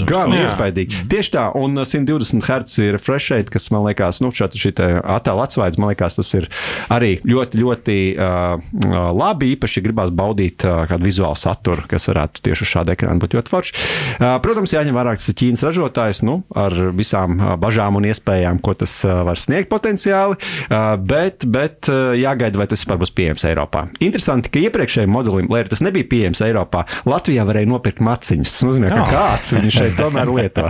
gan 0.10 0.33
kā. 0.33 0.41
iespaidīgi. 0.41 1.03
Tieši 1.12 1.33
tā, 1.36 1.45
un 1.57 1.77
120 1.77 2.41
Hz 2.47 2.81
ir 2.86 2.97
fresh 3.01 3.33
rate, 3.33 3.53
kas 3.53 3.69
man 3.73 3.86
liekas, 3.86 4.21
nu, 4.23 4.31
šī 4.33 4.73
attēla 4.73 5.45
atsvaids, 5.45 5.77
man 5.81 5.91
liekas, 5.91 6.17
tas 6.17 6.31
ir 6.38 6.47
arī 6.93 7.17
ļoti, 7.27 7.62
ļoti 7.62 7.97
uh, 8.15 8.57
uh, 8.57 8.97
labi. 9.13 9.51
Īpaši 9.55 9.83
gribās 9.86 10.13
baudīt 10.15 10.65
uh, 10.65 10.86
kādu 10.89 11.07
vizuālu 11.07 11.38
saturu, 11.39 11.86
kas 11.89 12.10
varētu 12.10 12.43
tieši 12.47 12.65
uz 12.65 12.73
šāda 12.73 12.95
ekrāna 12.97 13.21
būt 13.21 13.38
ļoti 13.38 13.53
forši. 13.53 13.77
Uh, 14.17 14.38
protams, 14.43 14.73
jāņem 14.75 14.97
vērā, 14.97 15.15
ka 15.15 15.21
tas 15.21 15.31
ir 15.33 15.38
Ķīnas 15.43 15.65
ražotājs, 15.67 16.23
nu, 16.27 16.39
ar 16.57 16.75
visām 16.97 17.38
uh, 17.38 17.53
bažām 17.62 17.99
un 17.99 18.10
iespējām, 18.10 18.62
ko 18.63 18.73
tas 18.77 18.95
uh, 19.05 19.21
var 19.27 19.41
sniegt 19.41 19.69
potenciāli, 19.71 20.39
uh, 20.39 20.95
bet, 20.97 21.45
bet 21.45 21.91
uh, 21.91 22.15
jāgaida, 22.17 22.60
vai 22.60 22.69
tas 22.69 22.81
vispār 22.81 23.01
būs 23.01 23.13
pieejams 23.17 23.45
Eiropā. 23.49 23.88
Interesanti, 24.03 24.51
ka 24.53 24.63
iepriekšējiem 24.65 25.13
modelim, 25.13 25.51
lai 25.53 25.63
arī 25.63 25.73
tas 25.73 25.83
nebija 25.86 26.10
pieejams 26.10 26.43
Eiropā, 26.47 26.87
Latvijā 27.08 27.45
varēja 27.47 27.71
nopirkt 27.71 28.04
maciņus. 28.06 28.54
Tas 28.54 28.67
nozīmē, 28.67 28.91
ka 28.93 29.02
Jā. 29.04 29.08
kāds 29.12 29.56
viņu 29.58 29.73
šeit 29.80 29.97
tomēr 30.00 30.32
lieto. 30.32 30.67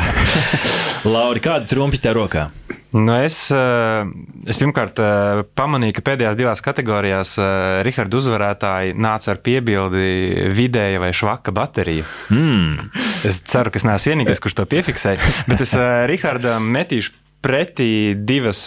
Lauri, 1.13 1.43
kāda 1.43 1.69
trumpi 1.69 2.01
tev 2.01 2.17
rokā? 2.21 2.49
Nu 2.95 3.17
es, 3.19 3.36
eh, 3.51 4.08
es 4.47 4.58
pirmkārt 4.60 4.99
eh, 5.03 5.41
pamanīju, 5.60 5.97
ka 5.97 6.03
pēdējās 6.08 6.38
divās 6.39 6.63
kategorijās 6.63 7.34
eh, 7.41 7.82
Raharda 7.84 8.19
uzvarētāji 8.21 8.95
nāca 8.95 9.34
ar 9.34 9.41
piebildi 9.43 10.47
vidēja 10.56 11.01
vai 11.03 11.12
švaka 11.15 11.51
baterija. 11.56 12.08
Mm. 12.32 12.88
Es 13.27 13.41
ceru, 13.43 13.73
ka 13.73 13.82
es 13.82 13.88
neesmu 13.88 14.13
vienīgais, 14.13 14.41
kurš 14.43 14.56
to 14.62 14.67
piefiksēja, 14.71 15.34
bet 15.51 15.65
es 15.67 15.75
Rahardam 15.77 16.71
metīšu 16.77 17.12
pretī 17.43 18.15
divas 18.17 18.63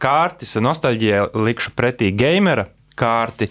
kārtas. 0.00 0.54
Nostalģijai 0.62 1.26
likšu 1.34 1.74
pretī 1.76 2.14
gamera 2.14 2.68
kārti, 2.98 3.50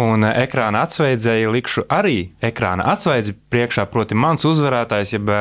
un 0.00 0.26
ekrāna 0.28 0.84
atsveidzēji 0.86 1.50
likšu 1.54 1.86
arī 1.92 2.30
ekrāna 2.44 2.86
atsveidzi 2.94 3.36
priekšā, 3.52 3.88
proti, 3.92 4.18
mans 4.18 4.46
uzvarētājs, 4.48 5.16
jeb 5.16 5.32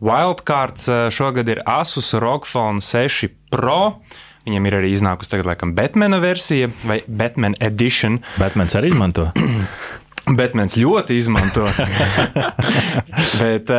Wildcards 0.00 0.88
eh, 0.88 1.10
šogad 1.10 1.48
ir 1.48 1.62
Asus 1.66 2.14
ROG 2.14 2.46
Phone 2.46 2.80
6 2.80 3.28
Pro. 3.50 3.98
Viņam 4.46 4.66
ir 4.68 4.76
arī 4.78 4.92
iznākusi 4.94 5.32
tagad, 5.32 5.48
laikam, 5.50 5.74
Batmana 5.76 6.20
versija 6.22 6.70
vai 6.86 7.00
Batman 7.06 7.56
Edition. 7.60 8.20
Batmans 8.38 8.78
arī 8.78 8.92
izmanto. 8.94 9.26
Batmans 10.38 10.78
ļoti 10.78 11.18
izmanto. 11.18 11.66
Bet 13.40 13.72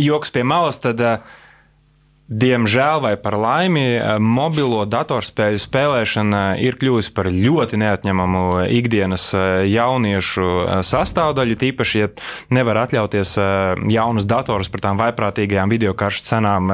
joks 0.00 0.32
pie 0.32 0.44
malas, 0.46 0.78
tad 0.84 1.00
uh, 1.04 1.36
Diemžēl 2.24 3.02
vai 3.04 3.16
par 3.20 3.34
laimi, 3.36 3.98
eh, 4.00 4.16
mobilo 4.16 4.86
datorspēļu 4.88 5.60
spēlēšana 5.60 6.56
ir 6.56 6.78
kļuvusi 6.80 7.12
par 7.12 7.28
ļoti 7.28 7.76
neatņemamu 7.82 8.44
ikdienas 8.72 9.26
eh, 9.36 9.66
jauniešu 9.68 10.46
eh, 10.62 10.78
sastāvdaļu. 10.80 11.58
Tīpaši, 11.60 12.00
ja 12.00 12.08
nevar 12.48 12.80
atļauties 12.86 13.36
jaunus 13.92 14.24
datorus 14.24 14.72
par 14.72 14.80
tām 14.80 14.96
vaiprātīgajām 15.02 15.68
video 15.68 15.92
karšu 15.92 16.24
cenām, 16.24 16.72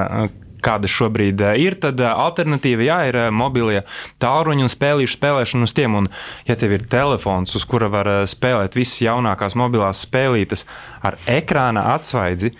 kāda 0.62 0.86
šobrīd 0.86 1.42
ir, 1.58 1.74
tad 1.82 1.98
alternatīva 2.04 2.86
jā, 2.86 2.98
ir 3.10 3.18
mobilie 3.34 3.82
tālruņi 4.22 4.66
un 4.66 4.70
spēlīšu 4.70 5.16
spēlēšana 5.18 5.66
uz 5.66 5.74
tiem. 5.74 5.98
Un, 5.98 6.10
ja 6.46 6.54
tev 6.60 6.76
ir 6.76 6.86
telefons, 6.86 7.56
uz 7.58 7.66
kura 7.66 7.90
var 7.90 8.12
spēlēt 8.30 8.78
visas 8.78 9.02
jaunākās 9.02 9.58
mobilās 9.58 10.04
spēlītes 10.06 10.66
ar 11.02 11.18
ekrāna 11.26 11.88
atsvaidzi, 11.96 12.54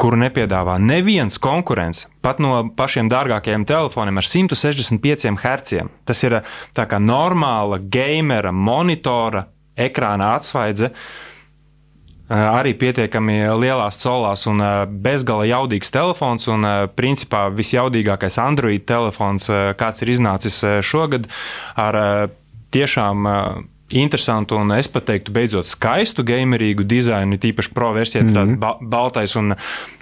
kuru 0.00 0.18
nepiedāvā 0.20 0.76
neviens 0.82 1.38
konkurents, 1.42 2.06
pat 2.24 2.40
no 2.42 2.64
pašiem 2.76 3.08
dārgākajiem 3.12 3.66
telefoniem 3.68 4.18
ar 4.20 4.26
165 4.28 5.38
Hz. 5.38 5.84
Tas 6.04 6.24
ir 6.26 6.40
tā 6.76 6.88
kā 6.90 6.98
normāla 7.02 7.78
gamera 7.78 8.52
monitora 8.52 9.46
ekrāna 9.76 10.34
atsvaidze. 10.38 10.90
Arī 12.34 12.72
pietiekami 12.80 13.42
lielās 13.60 13.98
solās 14.00 14.46
un 14.48 14.62
bezgala 15.04 15.44
jaudīgs 15.44 15.92
telefons, 15.92 16.48
un 16.48 16.64
principā 16.96 17.50
visjaudīgākais 17.52 18.40
Android 18.40 18.86
telefons, 18.88 19.50
kāds 19.76 20.02
ir 20.02 20.14
iznācis 20.14 20.62
šogad, 20.88 21.28
ar 21.76 22.00
tiešām 22.74 23.28
interesantu 23.94 24.58
un 24.58 24.74
es 24.74 24.88
pat 24.90 25.06
teiktu, 25.08 25.32
beidzot 25.34 25.66
skaistu 25.66 26.24
gamerīgu 26.26 26.86
dizainu, 26.88 27.38
tīpaši 27.40 27.72
pro 27.74 27.92
versijā, 27.94 28.22
mm 28.22 28.34
-hmm. 28.34 28.56
ba 28.58 28.76
baltais 28.80 29.36
un 29.36 29.44
mm 29.44 29.54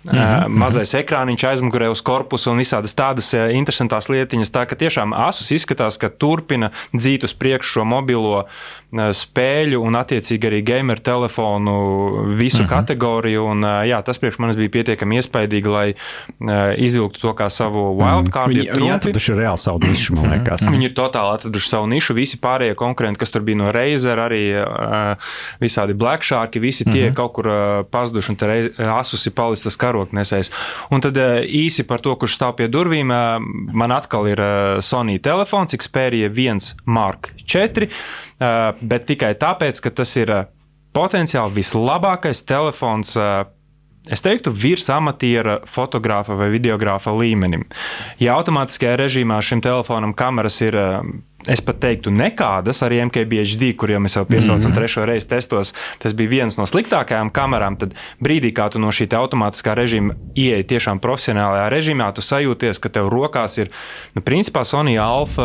-hmm. 0.04 0.44
uh, 0.44 0.48
mazais 0.48 0.94
ekrāniņš 0.94 1.44
aizmugurē 1.50 1.88
uz 1.90 2.00
korpusu 2.02 2.50
un 2.50 2.58
visādas 2.58 2.94
tādas 2.94 3.34
uh, 3.34 3.54
interesantas 3.56 4.08
lietiņas. 4.08 4.50
Tā 4.50 4.66
ka 4.66 4.76
tiešām 4.76 5.12
Asus 5.28 5.50
izskatās, 5.50 5.98
ka 5.98 6.08
turpina 6.08 6.70
dzīt 6.94 7.24
uz 7.24 7.34
priekšu 7.34 7.72
šo 7.72 7.84
mobilo 7.84 8.38
uh, 8.38 8.46
spēļu 9.12 9.80
un 9.80 9.94
attiecīgi 9.94 10.48
arī 10.48 10.62
gamer 10.62 10.98
telefonu 10.98 11.74
visu 12.36 12.62
mm 12.62 12.66
-hmm. 12.66 12.68
kategoriju. 12.68 13.44
Un, 13.44 13.64
uh, 13.64 13.70
jā, 13.70 14.02
tas 14.02 14.18
priekš 14.18 14.38
manis 14.38 14.56
bija 14.56 14.70
pietiekami 14.70 15.16
iespaidīgi, 15.16 15.68
lai 15.68 15.94
uh, 15.94 16.74
izvilktu 16.76 17.20
to 17.20 17.32
kā 17.32 17.50
savu 17.50 17.96
wildcard. 18.00 18.46
Mm 18.46 18.52
-hmm. 18.52 18.72
Viņi, 18.72 18.80
viņi 18.80 18.94
atraduši 18.94 19.32
reāli 19.32 19.56
savu 19.56 19.78
nišu, 19.88 20.14
man 20.14 20.30
liekas. 20.30 20.62
Viņi 20.62 20.84
ir 20.84 20.94
totāli 20.94 21.34
atraduši 21.34 21.68
savu 21.68 21.86
nišu. 21.86 22.14
Visi 22.14 22.36
pārējie 22.36 22.74
konkurenti, 22.74 23.18
kas 23.18 23.30
tur 23.30 23.42
bija 23.42 23.56
no 23.56 23.72
Razer, 23.82 24.18
arī 24.22 24.42
visādi 25.60 25.96
Black 25.98 26.22
Shark, 26.22 26.56
visi 26.62 26.84
tie 26.84 27.10
-hmm. 27.10 27.14
kaut 27.14 27.32
kur 27.32 27.48
pazuduši, 27.90 28.30
un 28.30 28.36
tur 28.36 28.50
asus 28.98 29.26
ir 29.26 29.32
palicis 29.32 29.64
tas 29.64 29.76
karotnesējs. 29.76 30.50
Un 30.90 31.00
tad 31.00 31.16
īsi 31.16 31.82
par 31.82 32.00
to, 32.00 32.16
kurš 32.16 32.38
stāv 32.38 32.56
pie 32.56 32.68
durvīm, 32.68 33.12
man 33.72 33.92
atkal 33.92 34.28
ir 34.28 34.40
Sony 34.80 35.18
telefons 35.18 35.74
Xperia 35.74 36.28
1 36.28 36.74
Mark 36.84 37.32
4, 37.46 37.88
uh, 37.88 38.74
bet 38.80 39.06
tikai 39.06 39.34
tāpēc, 39.34 39.80
ka 39.82 39.90
tas 39.90 40.16
ir 40.16 40.32
potenciāli 40.96 41.56
vislabākais 41.60 42.44
telefons. 42.48 43.16
Es 44.10 44.18
teiktu, 44.18 44.50
virs 44.50 44.88
amatiera 44.90 45.60
fotogrāfa 45.70 46.34
vai 46.34 46.48
videogrāfa 46.50 47.12
līmenim. 47.14 47.62
Ja 48.18 48.34
automātiskajā 48.40 48.96
režīmā 48.98 49.36
šim 49.46 49.62
telefonam 49.62 50.10
kameras 50.18 50.58
ir 50.64 50.74
es 51.46 51.60
pat 51.60 51.80
teiktu, 51.82 52.10
nekādas 52.14 52.82
arī 52.86 53.00
MKBHD, 53.06 53.72
kuriem 53.78 54.06
mēs 54.06 54.16
jau 54.16 54.24
piesaucam 54.24 54.58
mm 54.58 54.72
-hmm. 54.72 54.74
trešo 54.74 55.06
reizi 55.06 55.28
testos. 55.28 55.74
Tas 55.98 56.14
bija 56.14 56.28
viens 56.28 56.56
no 56.56 56.66
sliktākajām 56.66 57.30
kamerām. 57.30 57.76
Tad 57.78 57.94
brīdī, 58.20 58.52
kad 58.52 58.72
tu 58.72 58.78
no 58.78 58.88
šī 58.88 59.08
automātiskā 59.08 59.74
režīma 59.74 60.14
ieeji 60.34 60.64
tiešām 60.64 61.00
profesionālajā 61.00 61.68
režīmā, 61.70 62.12
tu 62.12 62.20
sajūties, 62.20 62.80
ka 62.80 62.88
tev 62.88 63.08
rokās 63.08 63.58
ir, 63.58 63.70
nu, 64.14 64.22
principā, 64.22 64.64
Sony 64.64 64.98
Alpha 64.98 65.42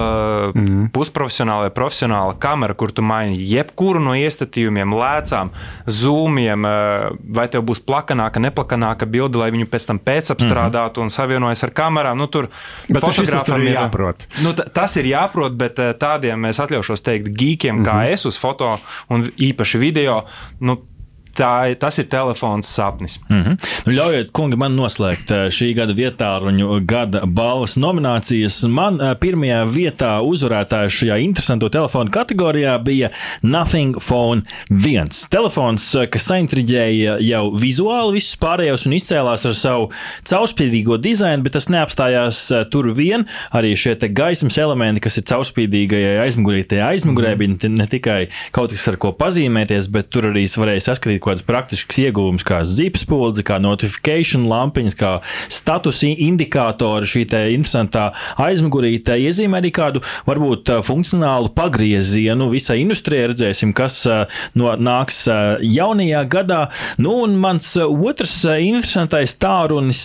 mm 0.55 0.65
-hmm. 0.65 0.89
pusprofesionāla, 0.91 1.69
profesionāla 1.69 2.39
kamera, 2.39 2.73
kur 2.73 2.91
tu 2.91 3.01
maini 3.01 3.38
jebkuru 3.51 3.99
no 3.99 4.15
iestatījumiem, 4.15 4.93
lēcām, 4.93 5.49
zūmiem, 5.86 6.65
eh, 6.65 7.10
vai 7.29 7.47
tev 7.47 7.62
būs 7.62 7.81
plakanāka, 7.86 8.39
neplakanāka 8.39 9.05
bilde, 9.05 9.38
lai 9.38 9.51
viņu 9.51 9.65
pēc 9.65 9.88
tam 9.88 9.99
pēcapstrādātu 9.99 10.97
mm 10.97 10.99
-hmm. 10.99 11.03
un 11.03 11.10
savienojas 11.10 11.63
ar 11.63 11.69
kamerām. 11.69 12.17
Nu, 12.17 12.27
tur 12.27 12.47
bet 12.89 13.03
fotogrāfam 13.03 13.62
ir 13.62 13.75
jāprot. 13.75 14.25
Nu, 14.43 14.53
tas 14.53 14.95
ir 14.95 15.05
jāprot, 15.05 15.55
bet 15.55 15.79
tādiem 15.93 16.45
es 16.50 16.60
atļaušos 16.60 17.02
teikt, 17.02 17.32
geekiem, 17.38 17.76
mm 17.76 17.82
-hmm. 17.82 17.88
kā 17.89 17.93
mhm. 17.93 18.13
es 18.13 18.26
uz 18.26 18.38
foto 18.38 18.80
un 19.10 19.23
īpaši 19.23 19.78
video. 19.78 20.23
Nu, 20.60 20.78
tā, 21.38 21.52
tas 21.80 21.97
ir 22.02 22.08
telefons 22.12 22.67
sapnis. 22.67 23.19
Mm 23.30 23.43
-hmm. 23.43 23.58
nu, 23.88 23.93
ļaujiet, 23.93 24.32
kungi, 24.32 24.58
man 24.58 24.76
noslēgt 24.76 25.32
eh, 25.32 25.47
šī 25.54 25.73
gada 25.76 25.93
vietāruņu 25.93 26.80
gada 26.86 27.21
balvas 27.26 27.78
nominācijas. 27.78 28.63
Man 28.67 29.02
eh, 29.02 29.15
pirmajā 29.15 29.62
vietā 29.65 30.12
uzvarētājs 30.21 31.00
šajā 31.02 31.19
interesanto 31.21 31.69
telefonu 31.69 32.12
kategorijā 32.12 32.78
bija 32.84 33.10
Nothing 33.41 33.97
Phone 34.08 34.41
1. 34.69 35.30
Telefons, 35.30 35.95
eh, 35.95 36.08
kas 36.08 36.28
saintriģēja 36.32 37.17
jau 37.21 37.43
vizuāli 37.52 38.13
visus 38.13 38.38
pārējos 38.38 38.88
un 38.88 38.93
izcēlās 38.93 39.45
ar 39.45 39.54
savu 39.54 39.89
caurspīdīgo 40.30 40.97
dizainu, 40.97 41.43
bet 41.43 41.54
tas 41.54 41.69
neapstājās 41.69 42.69
tur 42.71 42.93
vien. 42.93 43.26
Arī 43.52 43.76
šie 43.78 43.95
gaismas 44.10 44.58
elementi, 44.58 45.00
kas 45.00 45.17
ir 45.17 45.23
caurspīdīgajai 45.23 46.19
aizmugurē, 46.26 46.63
mm 46.65 47.41
-hmm. 47.41 47.58
bija 47.60 47.69
ne 47.69 47.88
tikai 47.88 48.28
kaut 48.52 48.69
kas, 48.69 48.88
ar 48.88 48.97
ko 48.97 49.12
pazīmēties, 49.12 49.91
bet 49.91 50.10
tur 50.10 50.23
arī 50.32 50.47
varēja 50.58 50.86
saskatīt 50.89 51.21
kādas 51.27 51.45
praktiskas 51.47 51.99
iegūmas, 52.07 52.45
kā 52.47 52.61
zipspuldze, 52.67 53.43
kā 53.47 53.59
notifikācijas 53.63 54.45
lampiņas, 54.47 54.95
kā 54.97 55.11
status 55.51 56.03
indikātori. 56.07 57.07
Šī 57.07 57.25
interesantā 57.53 58.09
aizmugurīte 58.41 59.17
iezīmē 59.19 59.59
arī 59.59 59.71
kādu 59.75 60.01
varbūt 60.27 60.71
funkcionālu 60.87 61.51
pagriezienu 61.57 62.49
visai 62.51 62.79
industrijai. 62.83 63.27
Redzēsim, 63.33 63.73
kas 63.75 63.99
no, 64.57 64.71
nāks 64.79 65.25
jaunajā 65.27 66.23
gadā. 66.31 66.61
Nu, 67.01 67.17
un 67.25 67.35
mans 67.41 67.67
otrs 67.81 68.37
interesantais 68.47 69.35
tārunis 69.41 70.01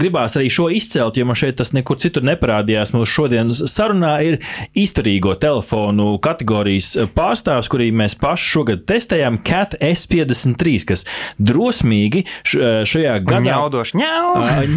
gribās 0.00 0.38
arī 0.38 0.50
šo 0.52 0.70
izcelt, 0.72 1.18
jo 1.18 1.28
man 1.28 1.38
šeit 1.38 1.58
tas 1.60 1.74
nekur 1.76 2.00
citur 2.00 2.24
neparādījās. 2.26 2.94
Mūsu 2.96 3.12
šodienas 3.18 3.62
sarunā 3.72 4.14
ir 4.24 4.40
izturīgo 4.78 5.36
telefonu 5.40 6.14
kategorijas 6.24 6.94
pārstāvs, 7.16 7.68
kurī 7.72 7.90
mēs 7.94 8.16
paši 8.20 8.50
šogad 8.54 8.86
testējām 8.88 9.42
Cat 9.44 9.76
SP. 9.84 10.13
53, 10.14 10.76
kas 10.88 11.04
drosmīgi 11.38 12.24
šajā 12.46 13.18
gadā 13.24 13.42
ņaudoši, 13.48 13.98
ņau. 14.00 14.30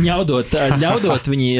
ņaudot, 0.03 0.55
ņaudot, 0.81 1.29
viņi 1.33 1.51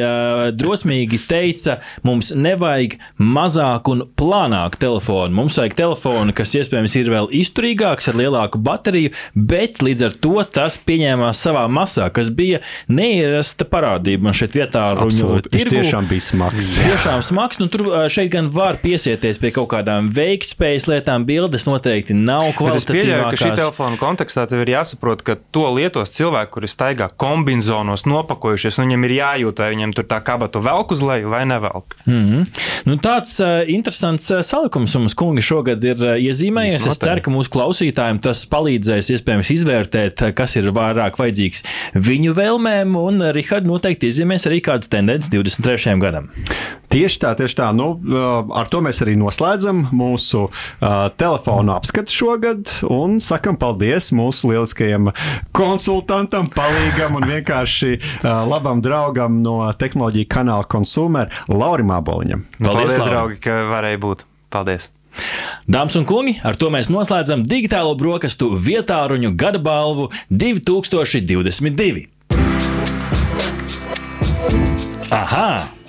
drosmīgi 0.57 1.21
teica, 1.29 1.79
mums 2.07 2.31
nevajag 2.35 2.97
mazāk 3.21 3.91
un 3.91 4.03
plānāk 4.19 4.77
telefonu. 4.81 5.35
Mums 5.37 5.57
vajag 5.59 5.77
telefonu, 5.77 6.35
kas 6.37 6.55
iespējams 6.57 6.97
ir 6.99 7.11
vēl 7.13 7.29
izturīgāks, 7.41 8.09
ar 8.11 8.19
lielāku 8.19 8.61
bateriju, 8.63 9.13
bet 9.35 9.81
līdz 9.85 10.07
ar 10.09 10.17
to 10.23 10.35
tas 10.57 10.79
pieņēmās 10.87 11.41
savā 11.47 11.65
masā, 11.71 12.09
kas 12.13 12.31
bija 12.33 12.61
neierasta 12.91 13.67
parādība. 13.69 14.27
Man 14.27 14.37
šeit 14.37 14.55
vietā 14.57 14.87
ruņu 14.97 15.41
tirgu. 15.47 15.77
tiešām 15.77 16.09
bija 16.09 16.25
smags. 16.29 16.73
Tiešām 16.87 17.23
smags, 17.25 17.61
nu 17.61 17.69
tur 17.71 17.85
šeit 18.13 18.31
gan 18.33 18.49
var 18.53 18.79
piesieties 18.81 19.41
pie 19.41 19.51
kaut 19.55 19.69
kādām 19.73 20.09
veiktspējas 20.13 20.87
lietām, 20.91 21.27
bildes 21.27 21.67
noteikti 21.69 22.15
nav 22.17 22.49
kvalitatīvākās 22.57 23.66
telefonu 23.67 23.99
kontekstā 23.99 24.45
tev 24.47 24.61
ir 24.63 24.71
jāsaprot, 24.71 25.21
ka 25.25 25.35
to 25.51 25.65
lietos 25.75 26.13
cilvēki, 26.15 26.51
kuri 26.53 26.69
staigā 26.71 27.09
kombinācijos, 27.19 28.05
nopakojušies, 28.07 28.77
nu, 28.79 28.85
viņam 28.87 29.05
ir 29.07 29.13
jājūt, 29.17 29.61
vai 29.63 29.69
viņam 29.73 29.93
tur 29.97 30.07
tā 30.07 30.19
kabatu 30.23 30.61
velk 30.63 30.93
uz 30.95 31.03
leju 31.03 31.31
vai 31.33 31.43
nevelk. 31.49 31.97
Mm 32.05 32.23
-hmm. 32.27 32.45
nu, 32.87 32.97
tāds 33.03 33.33
uh, 33.43 33.67
interesants 33.67 34.31
uh, 34.31 34.41
salikums 34.41 34.95
mums, 34.95 35.13
kungi, 35.13 35.41
šogad 35.41 35.83
ir 35.83 35.97
uh, 35.97 36.15
iezīmējies. 36.15 36.87
Es 36.87 36.97
ceru, 36.97 37.21
ka 37.21 37.31
mūsu 37.31 37.51
klausītājiem 37.51 38.21
tas 38.21 38.45
palīdzēs 38.45 39.11
iespējams 39.15 39.51
izvērtēt, 39.51 40.33
kas 40.33 40.55
ir 40.55 40.71
vairāk 40.71 41.19
vajadzīgs 41.19 41.63
viņu 41.95 42.33
vēlmēm, 42.33 42.95
un 42.95 43.21
uh, 43.21 43.31
Rihard 43.35 43.67
noteikti 43.67 44.07
iezīmēs 44.07 44.47
arī 44.47 44.61
kādas 44.61 44.87
tendences 44.87 45.31
23. 45.31 45.99
gadam. 45.99 46.29
Tieši 46.87 47.19
tā, 47.19 47.33
tieši 47.35 47.57
tā. 47.59 47.67
Nu, 47.75 47.89
ar 48.55 48.69
to 48.71 48.79
mēs 48.83 49.01
arī 49.03 49.17
noslēdzam 49.19 49.89
mūsu 49.91 50.45
uh, 50.47 50.53
telefonu 51.19 51.75
apskatu 51.75 52.13
šogad 52.15 52.71
un 52.87 53.19
sakam 53.23 53.59
paldies 53.59 54.13
mūsu 54.15 54.53
lieliskajam 54.53 55.11
konsultantam, 55.57 56.47
palīgam 56.53 57.19
un 57.19 57.27
vienkārši 57.27 57.93
uh, 57.97 58.29
labam 58.47 58.79
draugam 58.83 59.41
no 59.43 59.59
tehnoloģija 59.75 60.31
kanāla 60.31 60.67
Consumer 60.71 61.31
Laurim 61.51 61.91
Aboliņam. 61.91 62.47
Paldies, 62.55 62.95
paldies 62.95 63.09
draugi, 63.11 63.41
ka 63.43 63.59
varēja 63.73 64.03
būt. 64.07 64.23
Paldies! 64.53 64.91
Dāmas 65.67 65.97
un 65.99 66.05
kungi, 66.07 66.37
ar 66.45 66.55
to 66.55 66.69
mēs 66.71 66.91
noslēdzam 66.93 67.43
digitālo 67.49 67.95
brokastu 67.99 68.53
vietāruņu 68.55 69.33
gada 69.35 69.59
balvu 69.59 70.07
2022. 70.31 72.05
Aha! 75.11 75.76